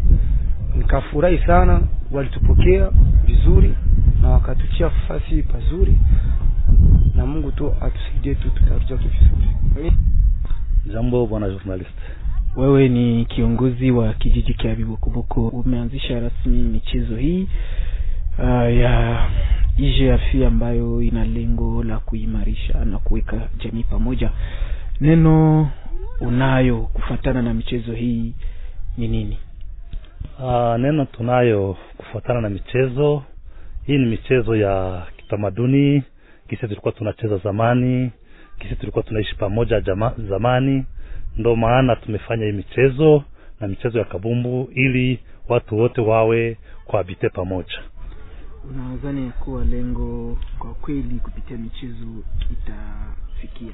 nikafurahi 0.76 1.38
sana, 1.38 1.80
walitupokea 2.10 2.90
vizuri 3.26 3.74
na 4.22 4.28
wakatuchia 4.30 4.90
fasi 4.90 5.42
pazuri, 5.42 5.98
na 7.14 7.26
Mungu 7.26 7.52
tu 7.52 7.74
atusaidie 7.80 8.34
tu 8.34 8.50
tutarudia 8.50 8.96
tu 8.96 9.08
vizuri. 9.08 9.92
Jambo 10.92 11.26
bwana 11.26 11.48
journalist. 11.48 11.90
Wewe 12.56 12.88
ni 12.88 13.24
kiongozi 13.24 13.90
wa 13.90 14.12
kijiji 14.14 14.54
cha 14.54 14.74
Bibokoboko, 14.74 15.48
umeanzisha 15.48 16.20
rasmi 16.20 16.62
michezo 16.62 17.16
hii 17.16 17.48
uh, 18.38 18.74
ya 18.76 19.26
IGF 19.78 20.46
ambayo 20.46 21.02
ina 21.02 21.24
lengo 21.24 21.84
la 21.84 21.98
kuimarisha 21.98 22.84
na 22.84 22.98
kuweka 22.98 23.48
jamii 23.64 23.82
pamoja. 23.84 24.30
Neno 25.00 25.68
unayo 26.20 26.78
kufatana 26.80 27.42
na 27.42 27.54
michezo 27.54 27.92
hii 27.92 28.34
ni 28.96 29.08
nini? 29.08 29.38
Uh, 30.38 30.76
neno 30.76 31.04
tunayo 31.04 31.76
kufuatana 31.96 32.40
na 32.40 32.48
michezo. 32.50 33.22
Hii 33.86 33.98
ni 33.98 34.06
michezo 34.06 34.56
ya 34.56 35.06
kitamaduni. 35.16 36.02
Kisi 36.48 36.62
tulikuwa 36.68 36.92
tunacheza 36.92 37.36
zamani. 37.38 38.10
Kisi 38.58 38.76
tulikuwa 38.76 39.02
tunaishi 39.04 39.34
pamoja 39.36 39.80
jama, 39.80 40.14
zamani. 40.28 40.84
Ndo 41.36 41.56
maana 41.56 41.96
tumefanya 41.96 42.44
hii 42.46 42.52
michezo 42.52 43.22
na 43.60 43.68
michezo 43.68 43.98
ya 43.98 44.04
kabumbu 44.04 44.68
ili 44.74 45.20
watu 45.48 45.76
wote 45.78 46.00
wawe 46.00 46.56
kuhabite 46.84 47.28
pamoja. 47.28 47.78
Unadhani 48.70 49.30
kuwa 49.30 49.64
lengo 49.64 50.38
kwa 50.58 50.74
kweli 50.74 51.20
kupitia 51.22 51.56
michezo 51.56 52.06
itafikia? 52.52 53.72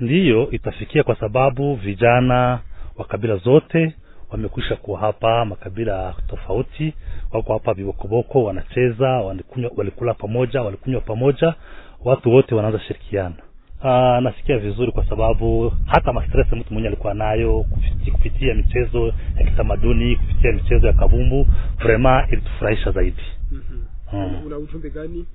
ndiyo 0.00 0.50
itafikia 0.50 1.02
kwa 1.02 1.16
sababu 1.16 1.74
vijana 1.74 2.60
wa 2.96 3.04
kabila 3.04 3.36
zote 3.36 3.94
wamekwisha 4.32 4.76
kuwa 4.76 5.00
hapa 5.00 5.44
makabila 5.44 6.14
tofauti 6.28 6.94
wako 7.32 7.52
hapa 7.52 7.74
vibokoboko 7.74 8.44
wanacheza 8.44 9.08
walikunywa 9.08 9.70
walikula 9.76 10.14
pamoja 10.14 10.62
walikunywa 10.62 11.00
pamoja 11.00 11.54
watu 12.04 12.30
wote 12.30 12.54
wanaanza 12.54 12.80
shirikiana. 12.80 13.34
Aa, 13.84 14.20
nasikia 14.20 14.58
vizuri 14.58 14.92
kwa 14.92 15.06
sababu 15.08 15.72
hata 15.86 16.12
mastress 16.12 16.52
mtu 16.52 16.72
mwenye 16.74 16.88
alikuwa 16.88 17.14
nayo 17.14 17.64
kupitia, 17.70 18.12
kupitia 18.12 18.54
michezo 18.54 19.06
ya 19.36 19.44
kitamaduni 19.44 20.16
kupitia 20.16 20.52
michezo 20.52 20.86
ya 20.86 20.92
kabumbu 20.92 21.46
vrema 21.78 22.26
ilitufurahisha 22.32 22.90
zaidi. 22.90 23.22
Mm-hmm. 23.52 24.46
una 24.46 24.56
ujumbe 24.58 24.90
gani? 24.90 25.26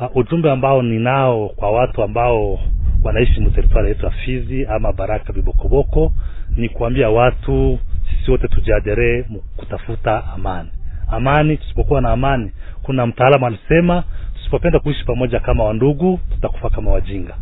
Uh, 0.00 0.16
ujumbe 0.16 0.50
ambao 0.50 0.82
ninao 0.82 1.48
kwa 1.48 1.70
watu 1.70 2.02
ambao 2.02 2.60
wanaishi 3.04 3.40
mteritwari 3.40 3.88
yetu 3.88 4.04
ya 4.06 4.10
Fizi 4.10 4.66
ama 4.66 4.92
Baraka 4.92 5.32
Bibokoboko 5.32 6.12
ni 6.56 6.68
kuambia 6.68 7.10
watu 7.10 7.78
sisi 8.24 8.30
wote 8.32 8.48
tujiaderee 8.48 9.24
kutafuta 9.56 10.24
amani. 10.34 10.68
Amani, 11.08 11.56
tusipokuwa 11.56 12.00
na 12.00 12.10
amani, 12.10 12.50
kuna 12.82 13.06
mtaalamu 13.06 13.46
alisema, 13.46 14.04
tusipopenda 14.34 14.78
kuishi 14.78 15.04
pamoja 15.04 15.40
kama 15.40 15.64
wandugu, 15.64 16.20
tutakufa 16.30 16.70
kama 16.70 16.90
wajinga. 16.90 17.34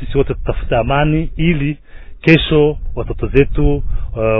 Sisi 0.00 0.18
wote 0.18 0.34
tutafuta 0.34 0.78
amani 0.78 1.30
ili 1.36 1.78
kesho 2.20 2.78
watoto 2.94 3.26
zetu 3.26 3.76
uh, 3.76 3.82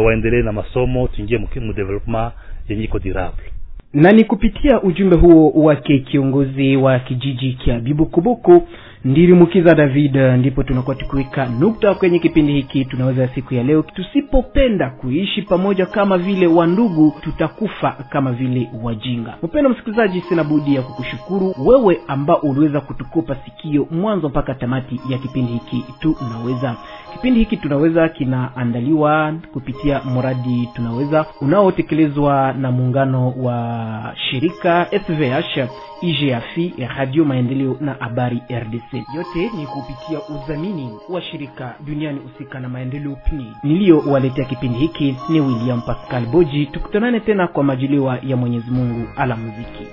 waendelee 0.06 0.42
na 0.42 0.52
masomo, 0.52 1.08
tuingie 1.08 1.38
mu 1.38 1.72
development 1.72 2.32
yenye 2.68 2.84
iko 2.84 2.98
durable 2.98 3.44
na 3.92 4.12
ni 4.12 4.24
kupitia 4.24 4.82
ujumbe 4.82 5.16
huo 5.16 5.50
wake 5.64 5.98
kiongozi 5.98 6.76
wa 6.76 6.98
kijiji 6.98 7.54
cha 7.54 7.80
Bibukubuku 7.80 8.68
Ndilimukiza 9.04 9.74
David, 9.74 10.16
ndipo 10.16 10.62
tunakuwa 10.62 10.96
tukiweka 10.96 11.46
nukta 11.46 11.94
kwenye 11.94 12.18
kipindi 12.18 12.52
hiki 12.52 12.84
tunaweza 12.84 13.28
siku 13.28 13.54
ya 13.54 13.62
leo. 13.62 13.82
Tusipopenda 13.82 14.90
kuishi 14.90 15.42
pamoja 15.42 15.86
kama 15.86 16.18
vile 16.18 16.46
wandugu, 16.46 17.14
tutakufa 17.20 17.90
kama 18.10 18.32
vile 18.32 18.68
wajinga. 18.82 19.34
Mpendwa 19.42 19.72
msikilizaji, 19.72 20.20
sina 20.20 20.44
budi 20.44 20.74
ya 20.74 20.82
kukushukuru 20.82 21.54
wewe 21.58 21.98
ambao 22.08 22.36
uliweza 22.36 22.80
kutukopa 22.80 23.34
sikio 23.44 23.86
mwanzo 23.90 24.28
mpaka 24.28 24.54
tamati 24.54 25.00
ya 25.08 25.18
kipindi 25.18 25.52
hiki 25.52 25.84
tunaweza. 26.00 26.76
Kipindi 27.18 27.40
hiki 27.40 27.56
tunaweza 27.56 28.08
kinaandaliwa 28.08 29.34
kupitia 29.52 30.02
mradi 30.04 30.68
tunaweza 30.74 31.26
unaotekelezwa 31.40 32.52
na 32.52 32.72
muungano 32.72 33.30
wa 33.30 34.12
shirika 34.30 34.86
SVH 35.06 35.68
IGAFI 36.02 36.74
Radio 36.96 37.24
Maendeleo 37.24 37.76
na 37.80 37.92
Habari 37.94 38.42
RDC. 38.50 38.92
Yote 39.16 39.50
ni 39.56 39.66
kupitia 39.66 40.18
udhamini 40.36 40.90
wa 41.08 41.22
shirika 41.22 41.74
duniani 41.86 42.18
husika 42.20 42.60
na 42.60 42.68
maendeleo 42.68 43.16
PNI. 43.16 43.52
Niliyowaletea 43.62 44.44
kipindi 44.44 44.78
hiki 44.78 45.16
ni 45.28 45.40
William 45.40 45.80
Pascal 45.82 46.26
Boji. 46.26 46.66
Tukutanane 46.66 47.20
tena 47.20 47.46
kwa 47.48 47.64
majaliwa 47.64 48.18
ya 48.22 48.36
Mwenyezi 48.36 48.70
Mungu. 48.70 49.08
Ala 49.16 49.36
muziki. 49.36 49.86